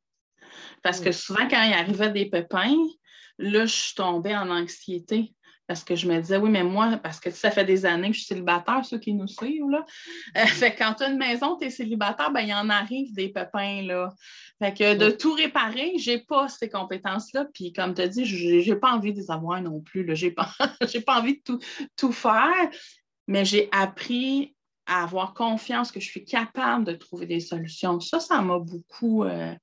Parce 0.83 0.99
que 0.99 1.09
mm. 1.09 1.13
souvent, 1.13 1.47
quand 1.47 1.63
il 1.63 1.73
arrivait 1.73 2.11
des 2.11 2.25
pépins, 2.25 2.75
là, 3.37 3.65
je 3.65 3.73
suis 3.73 3.95
tombée 3.95 4.35
en 4.35 4.49
anxiété 4.49 5.33
parce 5.71 5.85
que 5.85 5.95
je 5.95 6.05
me 6.05 6.19
disais, 6.19 6.35
oui, 6.35 6.49
mais 6.49 6.65
moi, 6.65 6.99
parce 7.01 7.21
que 7.21 7.31
ça 7.31 7.49
fait 7.49 7.63
des 7.63 7.85
années 7.85 8.09
que 8.09 8.13
je 8.13 8.19
suis 8.19 8.27
célibataire, 8.27 8.83
ceux 8.83 8.99
qui 8.99 9.13
nous 9.13 9.27
suivent, 9.27 9.69
là. 9.69 9.85
Euh, 10.37 10.45
fait 10.45 10.75
quand 10.75 10.95
tu 10.95 11.03
as 11.03 11.09
une 11.09 11.17
maison, 11.17 11.57
tu 11.57 11.65
es 11.65 11.69
célibataire, 11.69 12.31
ben, 12.31 12.41
il 12.41 12.49
y 12.49 12.53
en 12.53 12.69
arrive 12.69 13.13
des 13.13 13.29
pépins, 13.29 13.81
là. 13.83 14.13
Fait 14.59 14.73
que 14.73 14.95
de 14.95 15.09
tout 15.11 15.33
réparer, 15.33 15.97
je 15.97 16.11
n'ai 16.11 16.19
pas 16.19 16.49
ces 16.49 16.69
compétences-là. 16.69 17.45
Puis, 17.53 17.71
comme 17.71 17.93
tu 17.93 18.01
as 18.01 18.09
dit, 18.09 18.25
je 18.25 18.69
n'ai 18.69 18.75
pas 18.75 18.91
envie 18.91 19.13
de 19.13 19.19
les 19.19 19.31
avoir 19.31 19.61
non 19.61 19.79
plus, 19.79 20.05
Je 20.13 20.25
n'ai 20.25 20.31
pas, 20.31 20.49
pas 21.05 21.19
envie 21.19 21.35
de 21.35 21.41
tout, 21.45 21.59
tout 21.95 22.11
faire, 22.11 22.69
mais 23.27 23.45
j'ai 23.45 23.69
appris 23.71 24.53
à 24.87 25.03
avoir 25.03 25.33
confiance 25.33 25.89
que 25.89 26.01
je 26.01 26.09
suis 26.09 26.25
capable 26.25 26.83
de 26.83 26.93
trouver 26.93 27.27
des 27.27 27.39
solutions. 27.39 28.01
Ça, 28.01 28.19
ça 28.19 28.41
m'a 28.41 28.59
beaucoup. 28.59 29.23
Euh, 29.23 29.55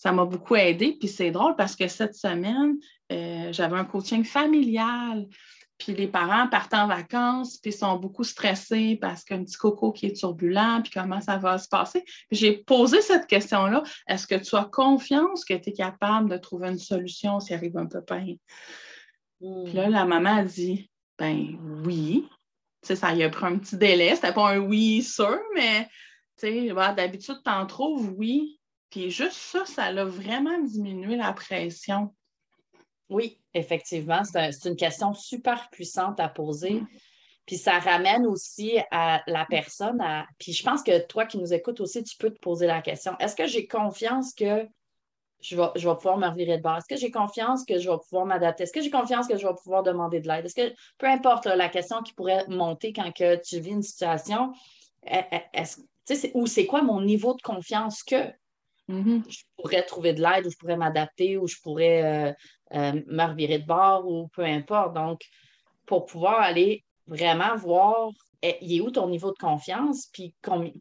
ça 0.00 0.12
m'a 0.12 0.24
beaucoup 0.24 0.56
aidé. 0.56 0.96
Puis 0.98 1.08
c'est 1.08 1.30
drôle 1.30 1.56
parce 1.56 1.76
que 1.76 1.86
cette 1.86 2.14
semaine, 2.14 2.78
euh, 3.12 3.52
j'avais 3.52 3.76
un 3.76 3.84
coaching 3.84 4.24
familial. 4.24 5.28
Puis 5.76 5.92
les 5.92 6.08
parents 6.08 6.48
partent 6.48 6.72
en 6.72 6.86
vacances, 6.86 7.58
puis 7.58 7.70
sont 7.70 7.98
beaucoup 7.98 8.24
stressés 8.24 8.96
parce 8.98 9.24
qu'un 9.24 9.44
petit 9.44 9.58
coco 9.58 9.92
qui 9.92 10.06
est 10.06 10.16
turbulent, 10.16 10.80
puis 10.82 10.90
comment 10.90 11.20
ça 11.20 11.36
va 11.36 11.58
se 11.58 11.68
passer. 11.68 12.02
J'ai 12.30 12.56
posé 12.64 13.02
cette 13.02 13.26
question-là. 13.26 13.82
Est-ce 14.08 14.26
que 14.26 14.36
tu 14.36 14.56
as 14.56 14.64
confiance 14.64 15.44
que 15.44 15.52
tu 15.52 15.68
es 15.68 15.72
capable 15.74 16.30
de 16.30 16.38
trouver 16.38 16.68
une 16.68 16.78
solution 16.78 17.38
s'il 17.38 17.56
arrive 17.56 17.76
un 17.76 17.86
pépin? 17.86 18.36
Puis 19.38 19.72
là, 19.74 19.90
la 19.90 20.06
maman 20.06 20.36
a 20.36 20.44
dit 20.44 20.90
Ben 21.18 21.58
oui. 21.84 22.26
Tu 22.80 22.88
sais, 22.88 22.96
ça 22.96 23.12
y 23.12 23.22
a 23.22 23.28
pris 23.28 23.44
un 23.44 23.58
petit 23.58 23.76
délai. 23.76 24.14
C'était 24.14 24.32
pas 24.32 24.54
un 24.54 24.60
oui 24.60 25.02
sûr, 25.02 25.38
mais 25.54 25.86
tu 26.38 26.46
sais, 26.46 26.94
d'habitude, 26.96 27.40
tu 27.44 27.50
en 27.50 27.66
trouves 27.66 28.14
oui. 28.16 28.59
Puis 28.90 29.10
juste 29.10 29.32
ça, 29.32 29.64
ça 29.64 29.84
a 29.84 30.04
vraiment 30.04 30.58
diminué 30.60 31.16
la 31.16 31.32
pression. 31.32 32.14
Oui, 33.08 33.40
effectivement, 33.54 34.22
c'est 34.24 34.68
une 34.68 34.76
question 34.76 35.14
super 35.14 35.68
puissante 35.70 36.20
à 36.20 36.28
poser. 36.28 36.74
Mm. 36.74 36.88
Puis 37.46 37.56
ça 37.56 37.78
ramène 37.78 38.26
aussi 38.26 38.78
à 38.90 39.22
la 39.26 39.44
personne 39.44 40.00
à. 40.00 40.26
Puis 40.38 40.52
je 40.52 40.62
pense 40.62 40.82
que 40.82 41.04
toi 41.06 41.26
qui 41.26 41.38
nous 41.38 41.52
écoutes 41.52 41.80
aussi, 41.80 42.04
tu 42.04 42.16
peux 42.16 42.30
te 42.30 42.38
poser 42.38 42.66
la 42.66 42.80
question 42.80 43.16
est-ce 43.18 43.34
que 43.34 43.46
j'ai 43.46 43.66
confiance 43.66 44.34
que 44.34 44.68
je 45.40 45.56
vais, 45.56 45.68
je 45.74 45.88
vais 45.88 45.94
pouvoir 45.94 46.18
me 46.18 46.28
revirer 46.28 46.58
de 46.58 46.62
bord? 46.62 46.76
Est-ce 46.76 46.88
que 46.88 47.00
j'ai 47.00 47.10
confiance 47.10 47.64
que 47.64 47.78
je 47.78 47.90
vais 47.90 47.96
pouvoir 48.08 48.26
m'adapter? 48.26 48.64
Est-ce 48.64 48.72
que 48.72 48.82
j'ai 48.82 48.90
confiance 48.90 49.26
que 49.26 49.36
je 49.36 49.46
vais 49.46 49.54
pouvoir 49.54 49.82
demander 49.82 50.20
de 50.20 50.28
l'aide? 50.28 50.44
Est-ce 50.44 50.54
que, 50.54 50.74
peu 50.98 51.06
importe 51.06 51.46
la 51.46 51.68
question 51.68 52.02
qui 52.02 52.12
pourrait 52.12 52.46
monter 52.48 52.92
quand 52.92 53.10
que 53.12 53.36
tu 53.42 53.58
vis 53.58 53.70
une 53.70 53.82
situation, 53.82 54.52
est-ce, 55.04 55.80
ou 56.34 56.46
c'est 56.46 56.66
quoi 56.66 56.82
mon 56.82 57.00
niveau 57.00 57.34
de 57.34 57.42
confiance 57.42 58.02
que? 58.02 58.30
Mm-hmm. 58.90 59.22
Je 59.28 59.42
pourrais 59.56 59.82
trouver 59.82 60.12
de 60.12 60.20
l'aide 60.20 60.46
ou 60.46 60.50
je 60.50 60.56
pourrais 60.56 60.76
m'adapter 60.76 61.36
ou 61.36 61.46
je 61.46 61.56
pourrais 61.62 62.02
euh, 62.02 62.32
euh, 62.74 63.00
me 63.06 63.24
revirer 63.24 63.58
de 63.58 63.66
bord 63.66 64.06
ou 64.06 64.28
peu 64.28 64.44
importe. 64.44 64.94
Donc, 64.94 65.20
pour 65.86 66.06
pouvoir 66.06 66.40
aller 66.40 66.84
vraiment 67.06 67.56
voir 67.56 68.10
il 68.42 68.76
est 68.76 68.80
où 68.80 68.90
ton 68.90 69.08
niveau 69.08 69.32
de 69.32 69.38
confiance, 69.38 70.08
puis 70.12 70.34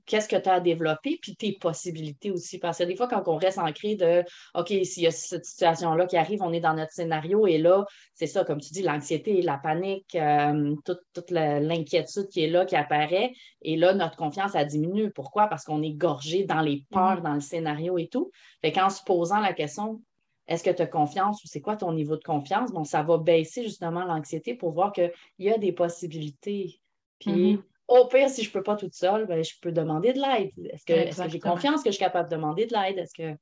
qu'est-ce 0.05 0.29
que 0.29 0.37
tu 0.37 0.49
as 0.49 0.53
à 0.53 0.59
développer, 0.59 1.19
puis 1.21 1.35
tes 1.35 1.53
possibilités 1.53 2.31
aussi. 2.31 2.57
Parce 2.57 2.77
que 2.77 2.83
des 2.83 2.95
fois, 2.95 3.07
quand 3.07 3.27
on 3.27 3.35
reste 3.35 3.57
ancré 3.57 3.95
de 3.95 4.23
OK, 4.55 4.67
s'il 4.67 5.03
y 5.03 5.07
a 5.07 5.11
cette 5.11 5.45
situation-là 5.45 6.05
qui 6.05 6.15
arrive, 6.15 6.41
on 6.41 6.53
est 6.53 6.61
dans 6.61 6.73
notre 6.73 6.93
scénario, 6.93 7.47
et 7.47 7.57
là, 7.57 7.85
c'est 8.13 8.27
ça, 8.27 8.45
comme 8.45 8.61
tu 8.61 8.71
dis, 8.71 8.81
l'anxiété, 8.81 9.41
la 9.41 9.57
panique, 9.57 10.15
euh, 10.15 10.73
toute, 10.85 11.31
l'inquiétude 11.31 12.29
qui 12.29 12.43
est 12.43 12.49
là, 12.49 12.65
qui 12.65 12.75
apparaît, 12.75 13.33
et 13.61 13.75
là, 13.75 13.93
notre 13.93 14.15
confiance, 14.15 14.55
a 14.55 14.63
diminue. 14.63 15.11
Pourquoi? 15.11 15.47
Parce 15.47 15.65
qu'on 15.65 15.81
est 15.81 15.93
gorgé 15.93 16.45
dans 16.45 16.61
les 16.61 16.85
peurs, 16.89 17.19
mm-hmm. 17.19 17.23
dans 17.23 17.33
le 17.33 17.41
scénario 17.41 17.97
et 17.97 18.07
tout. 18.07 18.31
Fait 18.61 18.71
qu'en 18.71 18.89
se 18.89 19.03
posant 19.03 19.39
la 19.39 19.53
question, 19.53 20.01
est-ce 20.47 20.63
que 20.63 20.71
tu 20.71 20.81
as 20.81 20.87
confiance 20.87 21.43
ou 21.43 21.47
c'est 21.47 21.61
quoi 21.61 21.75
ton 21.75 21.91
niveau 21.93 22.15
de 22.15 22.23
confiance? 22.23 22.71
Bon, 22.71 22.83
ça 22.83 23.03
va 23.03 23.17
baisser 23.17 23.63
justement 23.63 24.05
l'anxiété 24.05 24.55
pour 24.55 24.71
voir 24.71 24.91
qu'il 24.91 25.11
y 25.37 25.49
a 25.49 25.57
des 25.57 25.71
possibilités 25.71 26.79
puis, 27.19 27.55
mm-hmm. 27.55 27.61
au 27.87 28.07
pire, 28.07 28.29
si 28.29 28.43
je 28.43 28.49
ne 28.49 28.53
peux 28.53 28.63
pas 28.63 28.75
toute 28.75 28.93
seule, 28.93 29.25
ben, 29.25 29.43
je 29.43 29.53
peux 29.61 29.71
demander 29.71 30.13
de 30.13 30.19
l'aide. 30.19 30.51
Est-ce 30.71 30.85
que, 30.85 31.29
j'ai 31.29 31.39
confiance 31.39 31.83
que 31.83 31.89
je 31.89 31.95
suis 31.95 32.03
capable 32.03 32.29
de 32.29 32.35
demander 32.35 32.65
de 32.65 32.73
l'aide? 32.73 32.97
Est-ce 32.97 33.13
que, 33.13 33.37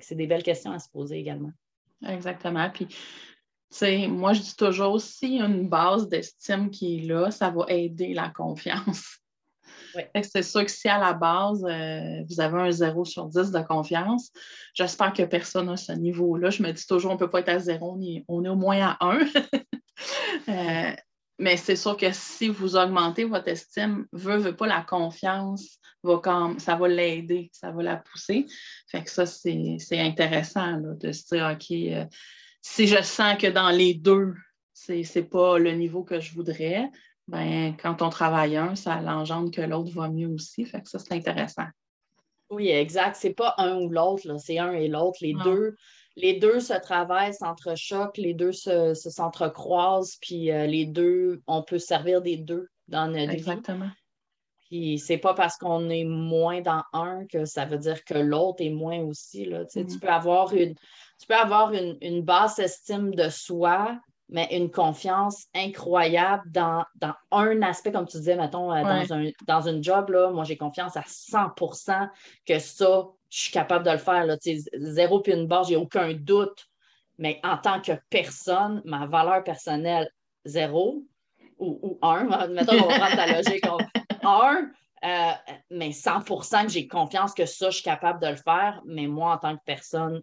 c'est 0.00 0.14
des 0.14 0.26
belles 0.26 0.42
questions 0.42 0.72
à 0.72 0.78
se 0.78 0.88
poser 0.88 1.18
également? 1.18 1.52
Exactement. 2.06 2.68
Puis, 2.70 2.88
moi, 4.08 4.32
je 4.32 4.42
dis 4.42 4.56
toujours, 4.56 5.00
s'il 5.00 5.36
y 5.36 5.40
a 5.40 5.46
une 5.46 5.68
base 5.68 6.08
d'estime 6.08 6.70
qui 6.70 6.98
est 6.98 7.02
là, 7.02 7.30
ça 7.30 7.50
va 7.50 7.64
aider 7.68 8.14
la 8.14 8.28
confiance. 8.28 9.20
C'est 10.22 10.42
sûr 10.42 10.64
que 10.64 10.70
si 10.70 10.88
à 10.88 10.98
la 10.98 11.14
base, 11.14 11.64
euh, 11.64 12.22
vous 12.28 12.40
avez 12.40 12.60
un 12.60 12.70
0 12.70 13.04
sur 13.04 13.26
10 13.26 13.50
de 13.50 13.60
confiance, 13.60 14.30
j'espère 14.74 15.12
que 15.12 15.22
personne 15.22 15.68
à 15.68 15.76
ce 15.76 15.92
niveau-là. 15.92 16.50
Je 16.50 16.62
me 16.62 16.72
dis 16.72 16.86
toujours, 16.86 17.12
on 17.12 17.14
ne 17.14 17.18
peut 17.18 17.30
pas 17.30 17.40
être 17.40 17.48
à 17.48 17.58
0, 17.58 17.96
on 17.96 18.02
est, 18.02 18.24
on 18.28 18.44
est 18.44 18.48
au 18.48 18.56
moins 18.56 18.78
à 18.80 18.96
1. 19.00 19.20
euh, 20.48 20.96
mais 21.38 21.56
c'est 21.56 21.76
sûr 21.76 21.96
que 21.96 22.12
si 22.12 22.48
vous 22.48 22.76
augmentez 22.76 23.24
votre 23.24 23.48
estime, 23.48 24.06
veut, 24.12 24.38
veut 24.38 24.56
pas 24.56 24.66
la 24.66 24.82
confiance, 24.82 25.78
va 26.02 26.18
comme, 26.18 26.58
ça 26.58 26.76
va 26.76 26.88
l'aider, 26.88 27.50
ça 27.52 27.70
va 27.70 27.82
la 27.82 27.96
pousser. 27.96 28.46
Fait 28.88 29.02
que 29.02 29.10
ça, 29.10 29.26
c'est 29.26 29.78
intéressant 29.92 30.78
de 30.80 31.12
se 31.12 31.34
dire, 31.34 31.50
OK, 31.52 31.70
euh, 31.70 32.04
si 32.62 32.86
je 32.86 33.02
sens 33.02 33.36
que 33.38 33.48
dans 33.48 33.70
les 33.70 33.94
deux, 33.94 34.34
c'est 34.72 35.02
n'est 35.14 35.22
pas 35.22 35.58
le 35.58 35.72
niveau 35.72 36.04
que 36.04 36.20
je 36.20 36.34
voudrais, 36.34 36.90
ben, 37.28 37.76
quand 37.76 38.02
on 38.02 38.08
travaille 38.08 38.56
un, 38.56 38.76
ça 38.76 39.00
l'engendre 39.00 39.50
que 39.50 39.60
l'autre 39.60 39.92
va 39.92 40.08
mieux 40.08 40.28
aussi. 40.28 40.64
Fait 40.64 40.80
que 40.80 40.88
ça, 40.88 40.98
c'est 40.98 41.12
intéressant. 41.12 41.66
Oui, 42.50 42.68
exact. 42.68 43.16
C'est 43.16 43.34
pas 43.34 43.54
un 43.58 43.76
ou 43.76 43.88
l'autre, 43.90 44.22
c'est 44.38 44.58
un 44.58 44.72
et 44.72 44.86
l'autre. 44.88 45.18
Les 45.20 45.34
deux 45.34 45.74
les 46.16 46.38
deux 46.38 46.60
se 46.60 46.72
travaillent, 46.72 47.34
s'entrechoquent, 47.34 48.16
les 48.16 48.34
deux 48.34 48.52
se, 48.52 48.94
s'entrecroisent, 48.94 50.16
puis 50.20 50.50
euh, 50.50 50.66
les 50.66 50.86
deux, 50.86 51.42
on 51.46 51.62
peut 51.62 51.78
servir 51.78 52.22
des 52.22 52.38
deux 52.38 52.68
dans 52.88 53.06
notre 53.06 53.32
Exactement. 53.32 53.90
Puis 54.68 54.98
c'est 54.98 55.18
pas 55.18 55.34
parce 55.34 55.56
qu'on 55.58 55.88
est 55.90 56.04
moins 56.04 56.60
dans 56.60 56.82
un 56.92 57.24
que 57.26 57.44
ça 57.44 57.64
veut 57.64 57.78
dire 57.78 58.04
que 58.04 58.14
l'autre 58.14 58.64
est 58.64 58.70
moins 58.70 58.98
aussi. 59.00 59.44
Là. 59.44 59.64
Tu 59.64 59.80
mm-hmm. 59.80 60.00
peux 60.00 60.08
avoir, 60.08 60.52
une, 60.54 60.74
tu 61.20 61.26
peux 61.28 61.36
avoir 61.36 61.72
une, 61.72 62.22
basse 62.22 62.58
estime 62.58 63.14
de 63.14 63.28
soi, 63.28 63.96
mais 64.28 64.48
une 64.50 64.72
confiance 64.72 65.46
incroyable 65.54 66.42
dans, 66.50 66.84
un 67.30 67.62
aspect, 67.62 67.92
comme 67.92 68.08
tu 68.08 68.16
disais, 68.16 68.34
mettons, 68.34 68.72
euh, 68.72 68.82
dans, 68.82 69.12
un, 69.14 69.30
dans 69.46 69.68
une 69.68 69.84
job, 69.84 70.10
là, 70.10 70.30
moi 70.30 70.42
j'ai 70.42 70.56
confiance 70.56 70.96
à 70.96 71.02
100% 71.02 72.08
que 72.44 72.58
ça, 72.58 73.06
je 73.36 73.42
suis 73.42 73.52
capable 73.52 73.84
de 73.84 73.90
le 73.90 73.98
faire. 73.98 74.24
Là, 74.24 74.38
zéro 74.40 75.20
puis 75.20 75.34
une 75.34 75.46
barre, 75.46 75.64
j'ai 75.64 75.76
aucun 75.76 76.14
doute. 76.14 76.66
Mais 77.18 77.38
en 77.44 77.58
tant 77.58 77.82
que 77.82 77.92
personne, 78.08 78.80
ma 78.86 79.06
valeur 79.06 79.44
personnelle, 79.44 80.10
zéro 80.46 81.04
ou, 81.58 81.98
un, 82.00 82.24
mettons, 82.48 82.82
on 82.82 82.88
va 82.88 82.98
prendre 82.98 83.16
ta 83.16 83.26
logique, 83.26 83.66
un, 84.22 84.70
euh, 85.04 85.32
mais 85.70 85.90
100% 85.90 86.64
que 86.64 86.72
j'ai 86.72 86.88
confiance 86.88 87.34
que 87.34 87.44
ça, 87.44 87.68
je 87.68 87.76
suis 87.76 87.84
capable 87.84 88.22
de 88.22 88.28
le 88.28 88.36
faire. 88.36 88.80
Mais 88.86 89.06
moi, 89.06 89.34
en 89.34 89.38
tant 89.38 89.54
que 89.54 89.62
personne, 89.66 90.22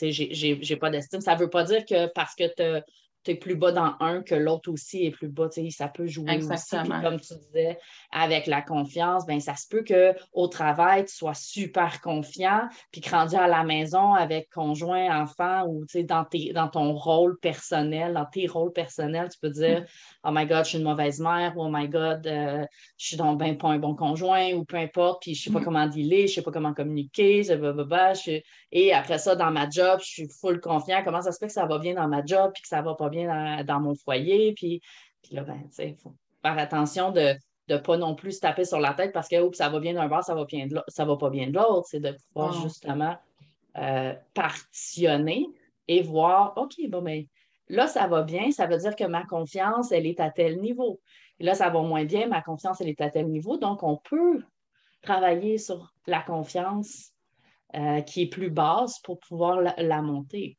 je 0.00 0.70
n'ai 0.70 0.76
pas 0.76 0.90
d'estime. 0.90 1.20
Ça 1.20 1.34
veut 1.34 1.50
pas 1.50 1.64
dire 1.64 1.84
que 1.84 2.06
parce 2.12 2.36
que 2.36 2.44
tu 2.44 2.84
tu 3.24 3.32
es 3.32 3.34
plus 3.34 3.56
bas 3.56 3.72
dans 3.72 3.94
un 4.00 4.22
que 4.22 4.34
l'autre 4.34 4.70
aussi 4.70 5.04
est 5.04 5.10
plus 5.10 5.28
bas. 5.28 5.48
Ça 5.70 5.88
peut 5.88 6.06
jouer 6.06 6.36
aussi. 6.38 6.76
comme 7.02 7.20
tu 7.20 7.34
disais, 7.46 7.78
avec 8.10 8.46
la 8.46 8.62
confiance, 8.62 9.26
ben, 9.26 9.40
ça 9.40 9.54
se 9.56 9.66
peut 9.68 9.84
qu'au 9.84 10.48
travail, 10.48 11.04
tu 11.04 11.14
sois 11.14 11.34
super 11.34 12.00
confiant, 12.00 12.68
puis 12.92 13.00
que 13.00 13.10
rendu 13.10 13.36
à 13.36 13.46
la 13.46 13.64
maison 13.64 14.14
avec 14.14 14.50
conjoint, 14.50 15.22
enfant 15.22 15.66
ou 15.66 15.84
dans, 16.04 16.24
tes, 16.24 16.52
dans 16.52 16.68
ton 16.68 16.94
rôle 16.94 17.38
personnel, 17.40 18.14
dans 18.14 18.26
tes 18.26 18.46
rôles 18.46 18.72
personnels, 18.72 19.28
tu 19.30 19.38
peux 19.40 19.50
dire 19.50 19.82
mm. 19.82 19.86
Oh 20.26 20.30
my 20.32 20.46
God, 20.46 20.64
je 20.64 20.70
suis 20.70 20.78
une 20.78 20.84
mauvaise 20.84 21.20
mère, 21.20 21.56
ou 21.56 21.64
Oh 21.64 21.68
my 21.70 21.88
God, 21.88 22.26
euh, 22.26 22.64
je 22.96 23.06
suis 23.06 23.16
donc 23.16 23.38
ben 23.38 23.58
pas 23.58 23.68
un 23.68 23.78
bon 23.78 23.94
conjoint, 23.94 24.52
ou 24.52 24.64
peu 24.64 24.76
importe, 24.76 25.22
puis 25.22 25.34
je 25.34 25.44
sais 25.44 25.50
pas 25.50 25.60
mm. 25.60 25.64
comment 25.64 25.86
dealer, 25.86 26.26
je 26.26 26.34
sais 26.34 26.42
pas 26.42 26.50
comment 26.50 26.72
communiquer, 26.72 27.42
et 28.72 28.92
après 28.92 29.18
ça, 29.18 29.36
dans 29.36 29.50
ma 29.50 29.70
job, 29.70 30.00
je 30.00 30.06
suis 30.06 30.28
full 30.28 30.60
confiant. 30.60 31.02
Comment 31.04 31.22
ça 31.22 31.32
se 31.32 31.38
fait 31.38 31.46
que 31.46 31.52
ça 31.52 31.66
va 31.66 31.78
bien 31.78 31.94
dans 31.94 32.08
ma 32.08 32.24
job, 32.24 32.50
puis 32.52 32.62
que 32.62 32.68
ça 32.68 32.82
va 32.82 32.94
pas 32.94 33.08
bien 33.08 33.13
dans, 33.14 33.80
mon 33.80 33.94
foyer, 33.94 34.52
puis, 34.54 34.80
là, 35.30 35.42
ben, 35.42 35.62
tu 35.68 35.74
sais, 35.74 35.88
il 35.90 35.96
faut 35.96 36.14
faire 36.42 36.58
attention 36.58 37.10
de 37.10 37.34
ne 37.68 37.76
pas 37.78 37.96
non 37.96 38.14
plus 38.14 38.32
se 38.32 38.40
taper 38.40 38.64
sur 38.64 38.78
la 38.78 38.92
tête 38.92 39.12
parce 39.12 39.28
que 39.28 39.36
ça 39.54 39.68
va 39.68 39.80
bien 39.80 39.94
d'un 39.94 40.08
bord, 40.08 40.22
ça 40.22 40.34
va, 40.34 40.44
bien 40.44 40.66
de 40.66 40.78
ça 40.88 41.04
va 41.04 41.16
pas 41.16 41.30
bien 41.30 41.48
de 41.48 41.54
l'autre. 41.54 41.86
C'est 41.88 42.00
de 42.00 42.14
pouvoir 42.32 42.52
justement 42.62 43.16
euh, 43.78 44.14
partitionner 44.34 45.46
et 45.88 46.02
voir, 46.02 46.52
OK, 46.56 46.74
bon, 46.88 47.00
mais 47.00 47.22
ben, 47.68 47.76
là, 47.76 47.86
ça 47.86 48.06
va 48.06 48.22
bien, 48.22 48.50
ça 48.50 48.66
veut 48.66 48.76
dire 48.76 48.94
que 48.96 49.04
ma 49.04 49.24
confiance, 49.24 49.92
elle 49.92 50.06
est 50.06 50.20
à 50.20 50.30
tel 50.30 50.60
niveau. 50.60 51.00
Et 51.38 51.44
là, 51.44 51.54
ça 51.54 51.70
va 51.70 51.80
moins 51.82 52.04
bien, 52.04 52.26
ma 52.28 52.42
confiance, 52.42 52.80
elle 52.80 52.88
est 52.88 53.00
à 53.00 53.10
tel 53.10 53.28
niveau. 53.28 53.56
Donc, 53.56 53.82
on 53.82 53.96
peut 53.96 54.42
travailler 55.02 55.58
sur 55.58 55.92
la 56.06 56.22
confiance 56.22 57.12
euh, 57.74 58.00
qui 58.02 58.22
est 58.22 58.28
plus 58.28 58.50
basse 58.50 59.00
pour 59.00 59.18
pouvoir 59.18 59.60
la, 59.60 60.02
monter. 60.02 60.56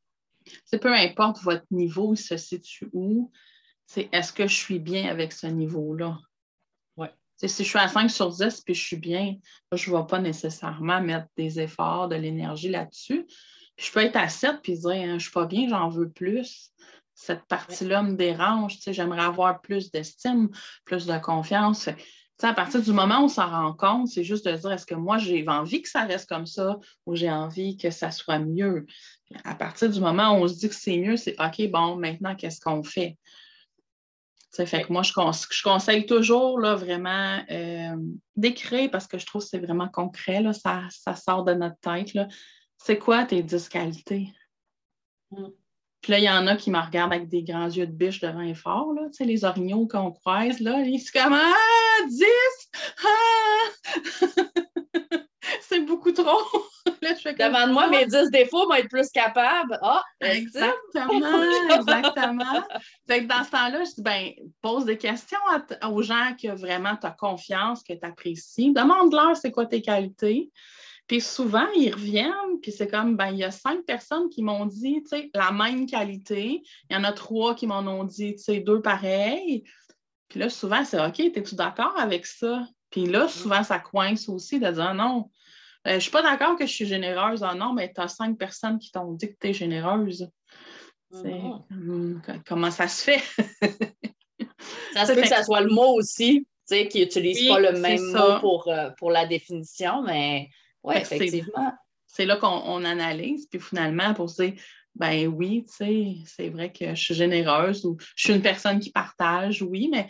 C'est 0.66 0.80
peu 0.80 0.94
importe 0.94 1.42
votre 1.44 1.66
niveau, 1.72 2.14
il 2.14 2.18
se 2.18 2.38
situe 2.38 2.90
où, 2.94 3.32
c'est 3.86 4.10
est-ce 4.12 4.34
que 4.34 4.48
je 4.48 4.56
suis 4.56 4.80
bien 4.80 5.10
avec 5.10 5.32
ce 5.32 5.48
niveau-là? 5.48 6.18
Si 7.38 7.64
je 7.64 7.70
suis 7.70 7.80
à 7.80 7.90
5 7.90 8.10
sur 8.10 8.32
10 8.32 8.62
puis 8.62 8.74
je 8.74 8.82
suis 8.82 8.96
bien, 8.96 9.36
je 9.74 9.92
ne 9.92 9.98
vais 9.98 10.08
pas 10.08 10.20
nécessairement 10.20 11.02
mettre 11.02 11.28
des 11.36 11.60
efforts, 11.60 12.08
de 12.08 12.16
l'énergie 12.16 12.70
là-dessus. 12.70 13.28
je 13.78 13.92
peux 13.92 14.00
être 14.00 14.16
à 14.16 14.30
7 14.30 14.62
puis 14.64 14.80
dire 14.80 14.92
hein, 14.92 15.06
je 15.08 15.14
ne 15.14 15.20
suis 15.20 15.32
pas 15.32 15.46
bien, 15.46 15.68
j'en 15.68 15.90
veux 15.90 16.10
plus. 16.10 16.72
Cette 17.14 17.46
partie-là 17.46 18.04
me 18.04 18.16
dérange. 18.16 18.78
J'aimerais 18.88 19.24
avoir 19.24 19.62
plus 19.62 19.92
d'estime, 19.92 20.50
plus 20.86 21.06
de 21.06 21.18
confiance. 21.18 21.90
À 22.44 22.54
partir 22.54 22.82
du 22.82 22.92
moment 22.92 23.22
où 23.22 23.26
on 23.26 23.30
s'en 23.30 23.50
rend 23.50 23.74
compte, 23.74 24.08
c'est 24.10 24.24
juste 24.24 24.46
de 24.46 24.56
dire 24.56 24.72
est-ce 24.72 24.86
que 24.86 24.96
moi 24.96 25.18
j'ai 25.18 25.48
envie 25.48 25.82
que 25.82 25.90
ça 25.90 26.04
reste 26.04 26.28
comme 26.28 26.46
ça 26.46 26.78
ou 27.06 27.16
j'ai 27.16 27.32
envie 27.32 27.78
que 27.78 27.90
ça 27.90 28.12
soit 28.12 28.40
mieux? 28.40 28.86
À 29.44 29.56
partir 29.56 29.90
du 29.90 30.00
moment 30.00 30.32
où 30.34 30.44
on 30.44 30.48
se 30.48 30.56
dit 30.56 30.70
que 30.70 30.76
c'est 30.76 30.98
mieux, 30.98 31.18
c'est 31.18 31.36
OK, 31.40 31.70
bon, 31.72 31.96
maintenant, 31.96 32.36
qu'est-ce 32.36 32.60
qu'on 32.60 32.84
fait? 32.84 33.18
fait 34.66 34.84
que 34.84 34.94
moi, 34.94 35.02
je, 35.04 35.62
conseille 35.62 36.06
toujours 36.06 36.60
là, 36.60 36.76
vraiment 36.76 37.44
euh, 37.52 37.98
d'écrire 38.38 38.90
parce 38.90 39.06
que 39.06 39.18
je 39.18 39.26
trouve 39.26 39.42
que 39.42 39.50
c'est 39.50 39.60
vraiment 39.60 39.90
concret, 39.90 40.42
là, 40.42 40.54
ça, 40.54 41.16
sort 41.16 41.44
de 41.44 41.54
notre 41.54 41.78
tête. 41.80 42.18
C'est 42.78 42.98
quoi 42.98 43.26
tes 43.26 43.44
10 43.44 43.68
qualités? 43.68 44.32
Mm. 45.32 45.48
Puis 46.06 46.12
là, 46.12 46.20
il 46.20 46.24
y 46.26 46.30
en 46.30 46.46
a 46.46 46.56
qui 46.56 46.70
me 46.70 46.78
regardent 46.78 47.14
avec 47.14 47.30
des 47.30 47.42
grands 47.42 47.66
yeux 47.66 47.88
de 47.88 47.92
biche 47.92 48.20
devant 48.20 48.42
et 48.42 48.54
fort, 48.54 48.94
là, 48.94 49.08
les 49.22 49.44
orignaux 49.44 49.88
qu'on 49.88 50.12
croise, 50.12 50.60
là, 50.60 50.78
ils 50.86 51.00
se 51.00 51.12
comme 51.12 51.34
Ah, 51.34 52.06
10! 52.08 52.26
Ah! 53.04 53.90
c'est 55.62 55.80
beaucoup 55.80 56.12
trop. 56.12 56.44
Demande-moi 57.02 57.88
mes 57.88 58.06
10 58.06 58.30
défauts, 58.30 58.68
moi 58.68 58.82
être 58.82 58.90
plus 58.90 59.10
capable. 59.10 59.80
Ah, 59.82 60.04
exactement, 60.22 61.42
exactement. 61.76 62.64
Fait 63.08 63.24
que 63.24 63.28
dans 63.28 63.44
ce 63.44 63.50
temps-là, 63.50 63.84
je 63.84 63.96
dis, 63.96 64.04
ben, 64.04 64.30
pose 64.62 64.86
des 64.86 65.00
questions 65.00 65.40
aux 65.90 66.04
gens 66.04 66.36
que 66.40 66.50
vraiment 66.56 66.96
tu 66.98 67.08
as 67.08 67.16
confiance, 67.18 67.82
que 67.82 67.94
tu 67.94 68.06
apprécies. 68.06 68.72
Demande-leur 68.74 69.36
c'est 69.36 69.50
quoi 69.50 69.66
tes 69.66 69.82
qualités. 69.82 70.52
Puis 71.08 71.22
souvent, 71.22 71.68
ils 71.76 71.94
reviennent, 71.94 72.60
puis 72.62 72.72
c'est 72.72 72.88
comme, 72.88 73.16
ben, 73.16 73.30
il 73.30 73.38
y 73.38 73.44
a 73.44 73.52
cinq 73.52 73.86
personnes 73.86 74.30
qui 74.30 74.42
m'ont 74.42 74.66
dit, 74.66 75.04
tu 75.04 75.10
sais, 75.10 75.30
la 75.36 75.52
même 75.52 75.86
qualité. 75.86 76.64
Il 76.90 76.96
y 76.96 76.98
en 76.98 77.04
a 77.04 77.14
trois 77.14 77.54
qui 77.54 77.68
m'en 77.68 77.80
ont 77.80 78.04
dit, 78.04 78.36
tu 78.36 78.44
sais, 78.44 78.60
deux 78.60 78.82
pareils. 78.82 79.64
Puis 80.30 80.40
là, 80.40 80.50
souvent, 80.50 80.84
c'est 80.84 81.00
OK, 81.00 81.20
es-tu 81.20 81.56
d'accord 81.56 81.94
avec 81.98 82.26
ça? 82.26 82.68
Puis 82.90 83.06
là, 83.06 83.28
souvent, 83.28 83.64
ça 83.64 83.78
coince 83.78 84.30
aussi 84.30 84.60
de 84.60 84.72
dire 84.72 84.94
non, 84.96 85.30
euh, 85.86 85.92
je 85.92 85.96
ne 85.96 86.00
suis 86.00 86.12
pas 86.12 86.24
d'accord 86.24 86.58
que 86.58 86.66
je 86.66 86.72
suis 86.72 86.86
généreuse. 86.86 87.44
Ah 87.44 87.54
non, 87.54 87.74
mais 87.74 87.92
tu 87.94 88.02
as 88.02 88.08
cinq 88.08 88.38
personnes 88.38 88.80
qui 88.80 88.92
t'ont 88.92 89.14
dit 89.14 89.30
que 89.30 89.36
tu 89.40 89.50
es 89.50 89.54
généreuse. 89.54 90.28
Mm-hmm. 91.12 92.42
comment 92.48 92.72
ça 92.72 92.88
se 92.88 93.04
fait? 93.04 93.24
ça 94.94 95.06
se 95.06 95.14
peut 95.14 95.22
que 95.22 95.28
ça 95.28 95.44
soit 95.44 95.62
le 95.62 95.70
mot 95.70 95.94
aussi, 95.94 96.40
tu 96.42 96.48
sais, 96.66 96.88
qui 96.88 97.00
n'utilise 97.00 97.48
pas 97.48 97.60
le 97.60 97.80
même 97.80 98.02
mot 98.12 98.40
pour, 98.40 98.68
euh, 98.68 98.90
pour 98.98 99.12
la 99.12 99.26
définition, 99.26 100.02
mais 100.02 100.50
oui, 100.86 100.96
effectivement. 100.98 101.74
C'est 102.08 102.26
là 102.26 102.38
qu'on 102.38 102.86
analyse, 102.86 103.48
puis 103.48 103.60
finalement, 103.60 104.14
pour 104.14 104.30
se 104.30 104.44
dire, 104.44 104.54
ben 104.96 105.28
oui, 105.28 105.66
tu 105.68 105.76
sais, 105.76 106.16
c'est 106.26 106.50
vrai 106.50 106.72
que 106.72 106.96
je 106.96 107.02
suis 107.02 107.14
généreuse 107.14 107.86
ou 107.86 107.98
je 108.16 108.24
suis 108.24 108.34
une 108.34 108.42
personne 108.42 108.80
qui 108.80 108.92
partage, 108.92 109.62
oui, 109.62 109.90
mais 109.92 110.08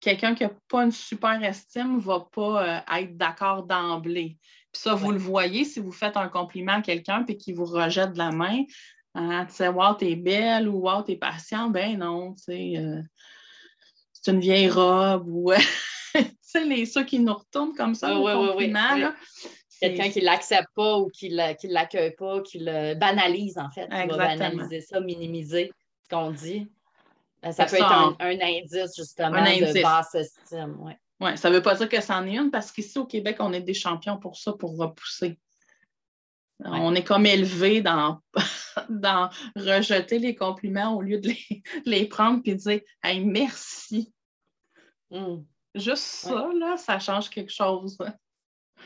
quelqu'un 0.00 0.34
qui 0.34 0.42
n'a 0.42 0.50
pas 0.68 0.84
une 0.84 0.92
super 0.92 1.42
estime 1.42 1.96
ne 1.96 2.00
va 2.00 2.26
pas 2.32 2.62
euh, 2.62 2.98
être 2.98 3.16
d'accord 3.16 3.64
d'emblée. 3.64 4.38
Puis 4.72 4.82
ça, 4.82 4.94
vous 4.94 5.12
le 5.12 5.18
voyez 5.18 5.64
si 5.64 5.80
vous 5.80 5.92
faites 5.92 6.16
un 6.16 6.28
compliment 6.28 6.74
à 6.74 6.82
quelqu'un 6.82 7.24
et 7.26 7.36
qu'il 7.36 7.54
vous 7.54 7.64
rejette 7.64 8.12
de 8.12 8.18
la 8.18 8.30
main. 8.30 8.64
Hein, 9.14 9.46
tu 9.46 9.54
sais, 9.54 9.68
wow, 9.68 9.94
t'es 9.94 10.16
belle 10.16 10.68
ou 10.68 10.88
wow, 10.88 11.02
t'es 11.02 11.16
patient. 11.16 11.70
Ben 11.70 11.96
non, 11.98 12.34
tu 12.34 12.42
sais, 12.42 12.74
euh, 12.76 13.00
c'est 14.12 14.32
une 14.32 14.40
vieille 14.40 14.68
robe 14.68 15.28
ou 15.28 15.52
tu 16.14 16.24
sais, 16.42 16.64
les, 16.64 16.86
ceux 16.86 17.04
qui 17.04 17.20
nous 17.20 17.34
retournent 17.34 17.74
comme 17.74 17.94
ça, 17.94 18.18
oui, 18.18 18.32
compliment, 18.32 19.12
Quelqu'un 19.80 20.10
qui 20.10 20.20
ne 20.20 20.24
l'accepte 20.24 20.70
pas 20.74 20.98
ou 20.98 21.08
qui 21.08 21.30
ne 21.30 21.72
l'accueille 21.72 22.14
pas, 22.14 22.40
qui 22.40 22.58
le 22.60 22.94
banalise, 22.94 23.58
en 23.58 23.70
fait. 23.70 23.88
Qui 23.88 24.08
va 24.08 24.16
banaliser 24.16 24.80
ça, 24.80 25.00
minimiser 25.00 25.72
ce 26.04 26.08
qu'on 26.08 26.30
dit. 26.30 26.68
Euh, 27.44 27.52
ça 27.52 27.66
peut 27.66 27.76
être 27.76 28.16
un, 28.18 28.40
indice, 28.40 28.96
justement, 28.96 29.42
de 29.42 29.82
basse 29.82 30.14
estime. 30.14 30.76
Ouais. 30.80 30.98
Oui, 31.20 31.36
ça 31.38 31.48
ne 31.48 31.54
veut 31.54 31.62
pas 31.62 31.74
dire 31.74 31.88
que 31.88 32.00
c'en 32.00 32.26
est 32.26 32.36
une, 32.36 32.50
parce 32.50 32.70
qu'ici 32.70 32.98
au 32.98 33.06
Québec, 33.06 33.36
on 33.40 33.52
est 33.52 33.60
des 33.60 33.74
champions 33.74 34.18
pour 34.18 34.36
ça, 34.36 34.52
pour 34.52 34.76
repousser. 34.76 35.38
On 36.64 36.94
est 36.94 37.04
comme 37.04 37.26
élevé 37.26 37.82
dans, 37.82 38.20
dans 38.88 39.30
rejeter 39.56 40.18
les 40.18 40.34
compliments 40.34 40.96
au 40.96 41.02
lieu 41.02 41.18
de 41.18 41.30
les, 41.84 42.06
prendre 42.08 42.40
et 42.44 42.54
de 42.54 42.58
dire 42.58 42.80
Hey, 43.02 43.24
merci. 43.24 44.12
Hmm. 45.10 45.42
Juste 45.74 46.02
ça, 46.02 46.48
là, 46.58 46.76
ça 46.78 46.98
change 46.98 47.28
quelque 47.28 47.52
chose. 47.52 47.98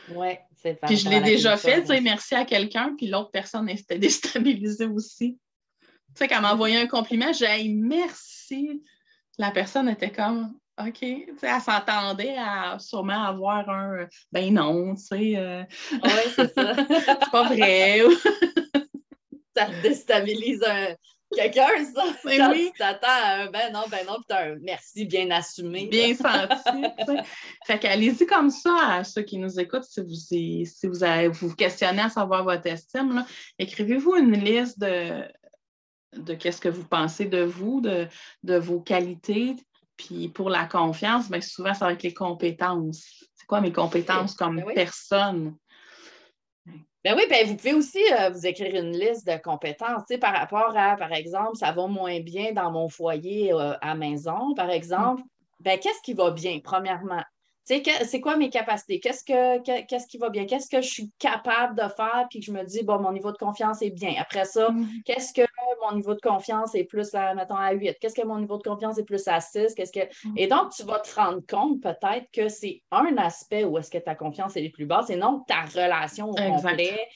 Oui, 0.09 0.29
c'est 0.55 0.79
Puis 0.81 0.97
je 0.97 1.09
l'ai 1.09 1.21
déjà 1.21 1.57
fait, 1.57 1.83
tu 1.83 2.01
merci 2.01 2.35
à 2.35 2.45
quelqu'un, 2.45 2.95
puis 2.97 3.07
l'autre 3.07 3.31
personne 3.31 3.69
était 3.69 3.99
déstabilisée 3.99 4.87
aussi. 4.87 5.39
Tu 5.81 5.87
sais, 6.15 6.27
quand 6.27 6.41
m'a 6.41 6.53
envoyé 6.53 6.77
un 6.77 6.87
compliment, 6.87 7.31
j'ai 7.31 7.45
hey, 7.45 7.73
merci. 7.73 8.83
La 9.37 9.51
personne 9.51 9.87
était 9.87 10.11
comme 10.11 10.53
OK. 10.79 11.03
elle 11.03 11.61
s'entendait 11.61 12.35
à 12.37 12.77
sûrement 12.79 13.23
avoir 13.23 13.69
un 13.69 14.07
ben 14.31 14.53
non, 14.53 14.95
tu 14.95 15.01
sais. 15.01 15.37
Euh, 15.37 15.63
oui, 15.91 16.09
c'est 16.35 16.53
ça. 16.53 16.75
c'est 16.87 17.31
pas 17.31 17.43
vrai. 17.43 18.01
ça 19.55 19.67
déstabilise 19.81 20.63
quelqu'un, 21.35 21.85
ça. 21.93 22.03
Mais 22.25 22.37
ben 22.37 22.51
oui. 22.51 22.71
Tu 22.73 22.79
t'attends 22.79 23.07
à 23.07 23.43
un 23.43 23.51
ben 23.51 23.71
non, 23.71 23.83
ben 23.89 24.05
non, 24.05 24.17
puis 24.27 24.37
un 24.37 24.55
merci 24.61 25.05
bien 25.05 25.29
assumé. 25.31 25.87
Bien 25.87 26.15
senti. 26.15 26.83
fait 27.65 27.79
qu'allez-y 27.79 28.25
comme 28.25 28.49
ça 28.49 28.75
à 28.89 29.03
ceux 29.03 29.23
qui 29.23 29.37
nous 29.37 29.59
écoutent 29.59 29.83
si 29.83 30.01
vous 30.01 30.13
si 30.13 30.87
vous, 30.87 31.03
avez, 31.03 31.27
vous, 31.27 31.55
questionnez 31.55 32.01
à 32.01 32.09
savoir 32.09 32.43
votre 32.43 32.67
estime. 32.67 33.25
Écrivez-vous 33.57 34.15
une 34.15 34.33
liste 34.33 34.79
de 34.79 35.23
de 36.13 36.33
qu'est-ce 36.33 36.59
que 36.59 36.67
vous 36.67 36.83
pensez 36.83 37.25
de 37.25 37.41
vous, 37.41 37.79
de, 37.79 38.05
de 38.43 38.57
vos 38.57 38.81
qualités, 38.81 39.55
puis 40.01 40.29
pour 40.29 40.49
la 40.49 40.65
confiance, 40.65 41.29
bien, 41.29 41.41
souvent, 41.41 41.73
ça 41.73 41.85
va 41.85 41.93
être 41.93 42.03
les 42.03 42.13
compétences. 42.13 43.23
C'est 43.35 43.45
quoi 43.45 43.61
mes 43.61 43.71
compétences 43.71 44.35
comme 44.35 44.57
ben 44.57 44.73
personne? 44.73 45.55
Ben 47.03 47.15
oui, 47.15 47.23
ben 47.29 47.47
vous 47.47 47.55
pouvez 47.55 47.73
aussi 47.73 47.99
euh, 48.13 48.29
vous 48.29 48.45
écrire 48.45 48.75
une 48.75 48.91
liste 48.91 49.25
de 49.25 49.35
compétences 49.41 50.03
par 50.19 50.33
rapport 50.33 50.77
à, 50.77 50.95
par 50.97 51.11
exemple, 51.13 51.55
ça 51.55 51.71
va 51.71 51.87
moins 51.87 52.19
bien 52.19 52.53
dans 52.53 52.71
mon 52.71 52.89
foyer 52.89 53.51
euh, 53.53 53.73
à 53.81 53.95
maison, 53.95 54.53
par 54.53 54.69
exemple. 54.69 55.23
Ben, 55.61 55.79
qu'est-ce 55.79 56.01
qui 56.03 56.13
va 56.13 56.29
bien, 56.29 56.59
premièrement? 56.63 57.23
C'est 57.63 58.21
quoi 58.21 58.37
mes 58.37 58.49
capacités? 58.49 58.99
Qu'est-ce, 58.99 59.23
que, 59.23 59.85
qu'est-ce 59.85 60.07
qui 60.07 60.17
va 60.17 60.29
bien? 60.29 60.45
Qu'est-ce 60.45 60.69
que 60.69 60.81
je 60.81 60.89
suis 60.89 61.11
capable 61.19 61.75
de 61.75 61.87
faire? 61.89 62.25
Puis 62.29 62.41
je 62.41 62.51
me 62.51 62.63
dis, 62.63 62.83
bon, 62.83 62.99
mon 62.99 63.11
niveau 63.11 63.31
de 63.31 63.37
confiance 63.37 63.81
est 63.81 63.91
bien. 63.91 64.13
Après 64.19 64.45
ça, 64.45 64.69
mm-hmm. 64.69 65.03
qu'est-ce 65.05 65.33
que 65.33 65.47
mon 65.83 65.95
niveau 65.95 66.13
de 66.13 66.21
confiance 66.21 66.75
est 66.75 66.83
plus, 66.83 67.13
à, 67.13 67.33
mettons, 67.33 67.55
à 67.55 67.71
8? 67.71 67.97
Qu'est-ce 67.99 68.19
que 68.19 68.25
mon 68.25 68.39
niveau 68.39 68.57
de 68.57 68.63
confiance 68.63 68.97
est 68.97 69.03
plus 69.03 69.27
à 69.27 69.39
6? 69.39 69.75
Qu'est-ce 69.75 69.91
que... 69.91 69.99
Mm-hmm. 69.99 70.33
Et 70.37 70.47
donc, 70.47 70.71
tu 70.71 70.83
vas 70.83 70.99
te 70.99 71.13
rendre 71.15 71.41
compte 71.47 71.81
peut-être 71.81 72.29
que 72.33 72.49
c'est 72.49 72.81
un 72.91 73.15
aspect 73.17 73.63
où 73.63 73.77
est-ce 73.77 73.91
que 73.91 73.99
ta 73.99 74.15
confiance 74.15 74.57
est 74.57 74.69
plus 74.69 74.85
basse 74.85 75.09
et 75.09 75.15
non 75.15 75.43
ta 75.47 75.61
relation 75.61 76.29
au 76.29 76.35
complet 76.35 77.07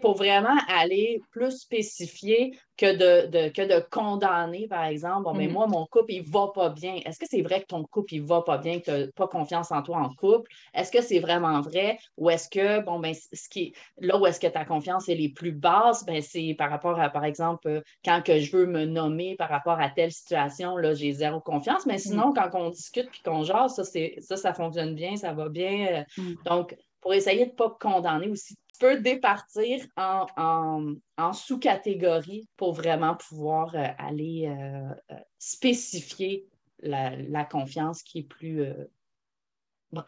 pour 0.00 0.16
vraiment 0.16 0.56
aller 0.68 1.22
plus 1.30 1.60
spécifier 1.60 2.58
que 2.76 3.26
de, 3.26 3.48
que 3.50 3.62
de 3.62 3.84
condamner, 3.90 4.66
par 4.66 4.84
exemple, 4.84 5.24
bon, 5.24 5.34
mais 5.34 5.46
mm. 5.46 5.52
moi, 5.52 5.66
mon 5.66 5.86
couple, 5.86 6.12
il 6.12 6.22
va 6.22 6.48
pas 6.54 6.70
bien. 6.70 6.96
Est-ce 7.04 7.18
que 7.18 7.26
c'est 7.28 7.42
vrai 7.42 7.60
que 7.60 7.66
ton 7.66 7.84
couple, 7.84 8.14
il 8.14 8.22
va 8.22 8.42
pas 8.42 8.58
bien, 8.58 8.80
que 8.80 8.84
tu 8.84 8.90
n'as 8.90 9.06
pas 9.14 9.28
confiance 9.28 9.70
en 9.70 9.82
toi 9.82 9.98
en 9.98 10.12
couple? 10.14 10.50
Est-ce 10.74 10.90
que 10.90 11.02
c'est 11.02 11.20
vraiment 11.20 11.60
vrai? 11.60 11.98
Ou 12.16 12.30
est-ce 12.30 12.48
que, 12.48 12.80
bon, 12.80 12.98
ben, 12.98 13.14
ce 13.14 13.48
qui 13.48 13.74
là 13.98 14.18
où 14.18 14.26
est-ce 14.26 14.40
que 14.40 14.46
ta 14.46 14.64
confiance 14.64 15.08
est 15.08 15.14
les 15.14 15.28
plus 15.28 15.52
basse, 15.52 16.04
ben, 16.04 16.20
c'est 16.20 16.54
par 16.58 16.70
rapport 16.70 16.98
à, 16.98 17.08
par 17.10 17.24
exemple, 17.24 17.68
euh, 17.68 17.80
quand 18.04 18.22
que 18.22 18.38
je 18.38 18.56
veux 18.56 18.66
me 18.66 18.84
nommer 18.84 19.36
par 19.36 19.48
rapport 19.48 19.80
à 19.80 19.88
telle 19.88 20.12
situation, 20.12 20.76
là, 20.76 20.94
j'ai 20.94 21.12
zéro 21.12 21.40
confiance. 21.40 21.86
Mais 21.86 21.98
sinon, 21.98 22.30
mm. 22.30 22.34
quand 22.34 22.50
on 22.54 22.70
discute 22.70 23.10
puis 23.10 23.22
qu'on 23.22 23.44
jase, 23.44 23.74
ça, 23.74 23.84
ça, 23.84 24.36
ça 24.36 24.54
fonctionne 24.54 24.94
bien, 24.94 25.16
ça 25.16 25.32
va 25.32 25.48
bien. 25.48 26.04
Euh. 26.18 26.22
Donc, 26.44 26.76
pour 27.02 27.12
essayer 27.12 27.46
de 27.46 27.50
ne 27.50 27.56
pas 27.56 27.76
condamner 27.80 28.28
aussi 28.28 28.56
peux 28.82 29.00
départir 29.00 29.86
en, 29.96 31.32
sous-catégories 31.32 32.48
pour 32.56 32.74
vraiment 32.74 33.14
pouvoir 33.14 33.74
euh, 33.76 33.86
aller 33.96 34.46
euh, 34.48 34.94
euh, 35.12 35.20
spécifier 35.38 36.48
la, 36.80 37.44
confiance 37.44 38.02
qui 38.02 38.18
est 38.18 38.24
plus 38.24 38.66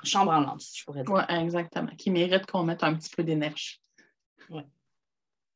chambre 0.02 0.32
en 0.32 0.40
lampe, 0.40 0.60
si 0.60 0.80
je 0.80 0.84
pourrais 0.84 1.04
dire. 1.04 1.14
Oui, 1.14 1.22
exactement. 1.36 1.94
Qui 1.96 2.10
mérite 2.10 2.46
qu'on 2.46 2.64
mette 2.64 2.82
un 2.82 2.94
petit 2.94 3.14
peu 3.14 3.22
d'énergie. 3.22 3.80
Ouais. 4.50 4.66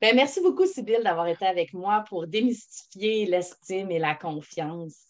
Ben, 0.01 0.15
merci 0.15 0.41
beaucoup, 0.41 0.65
Sybille, 0.65 1.03
d'avoir 1.03 1.27
été 1.27 1.45
avec 1.45 1.73
moi 1.73 2.05
pour 2.09 2.29
démystifier 2.29 3.27
l'estime 3.27 3.91
et 3.91 3.99
la 3.99 4.15
confiance. 4.15 5.03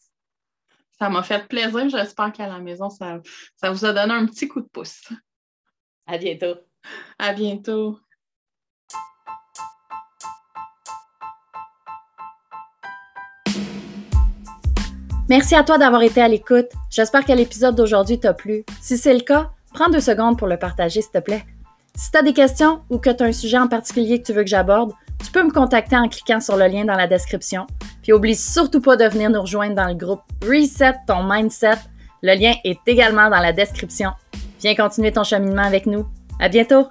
Ça 0.98 1.10
m'a 1.10 1.22
fait 1.22 1.46
plaisir. 1.46 1.90
J'espère 1.90 2.32
qu'à 2.32 2.48
la 2.48 2.58
maison, 2.58 2.88
ça, 2.88 3.20
ça 3.56 3.70
vous 3.70 3.84
a 3.84 3.92
donné 3.92 4.14
un 4.14 4.24
petit 4.24 4.48
coup 4.48 4.62
de 4.62 4.68
pouce. 4.68 5.12
À 6.06 6.16
bientôt. 6.16 6.54
À 7.18 7.32
bientôt. 7.32 7.98
Merci 15.28 15.54
à 15.54 15.62
toi 15.62 15.76
d'avoir 15.76 16.02
été 16.02 16.22
à 16.22 16.28
l'écoute. 16.28 16.68
J'espère 16.88 17.24
que 17.24 17.32
l'épisode 17.32 17.74
d'aujourd'hui 17.74 18.18
t'a 18.18 18.32
plu. 18.32 18.64
Si 18.80 18.96
c'est 18.96 19.12
le 19.12 19.20
cas, 19.20 19.50
prends 19.74 19.90
deux 19.90 20.00
secondes 20.00 20.38
pour 20.38 20.48
le 20.48 20.56
partager, 20.56 21.02
s'il 21.02 21.10
te 21.10 21.18
plaît. 21.18 21.44
Si 21.94 22.10
tu 22.10 22.16
as 22.16 22.22
des 22.22 22.32
questions 22.32 22.80
ou 22.88 22.98
que 22.98 23.10
tu 23.10 23.22
as 23.22 23.26
un 23.26 23.32
sujet 23.32 23.58
en 23.58 23.68
particulier 23.68 24.22
que 24.22 24.26
tu 24.26 24.32
veux 24.32 24.42
que 24.42 24.48
j'aborde, 24.48 24.92
tu 25.22 25.30
peux 25.30 25.42
me 25.42 25.50
contacter 25.50 25.96
en 25.96 26.08
cliquant 26.08 26.40
sur 26.40 26.56
le 26.56 26.66
lien 26.66 26.86
dans 26.86 26.94
la 26.94 27.06
description. 27.06 27.66
Puis 28.02 28.14
oublie 28.14 28.36
surtout 28.36 28.80
pas 28.80 28.96
de 28.96 29.04
venir 29.04 29.28
nous 29.28 29.42
rejoindre 29.42 29.74
dans 29.74 29.88
le 29.88 29.94
groupe 29.94 30.22
Reset 30.42 30.94
ton 31.06 31.24
mindset. 31.24 31.76
Le 32.22 32.34
lien 32.34 32.54
est 32.64 32.80
également 32.86 33.28
dans 33.28 33.40
la 33.40 33.52
description. 33.52 34.12
Viens 34.60 34.74
continuer 34.74 35.12
ton 35.12 35.24
cheminement 35.24 35.62
avec 35.64 35.84
nous. 35.84 36.06
À 36.38 36.48
bientôt! 36.48 36.88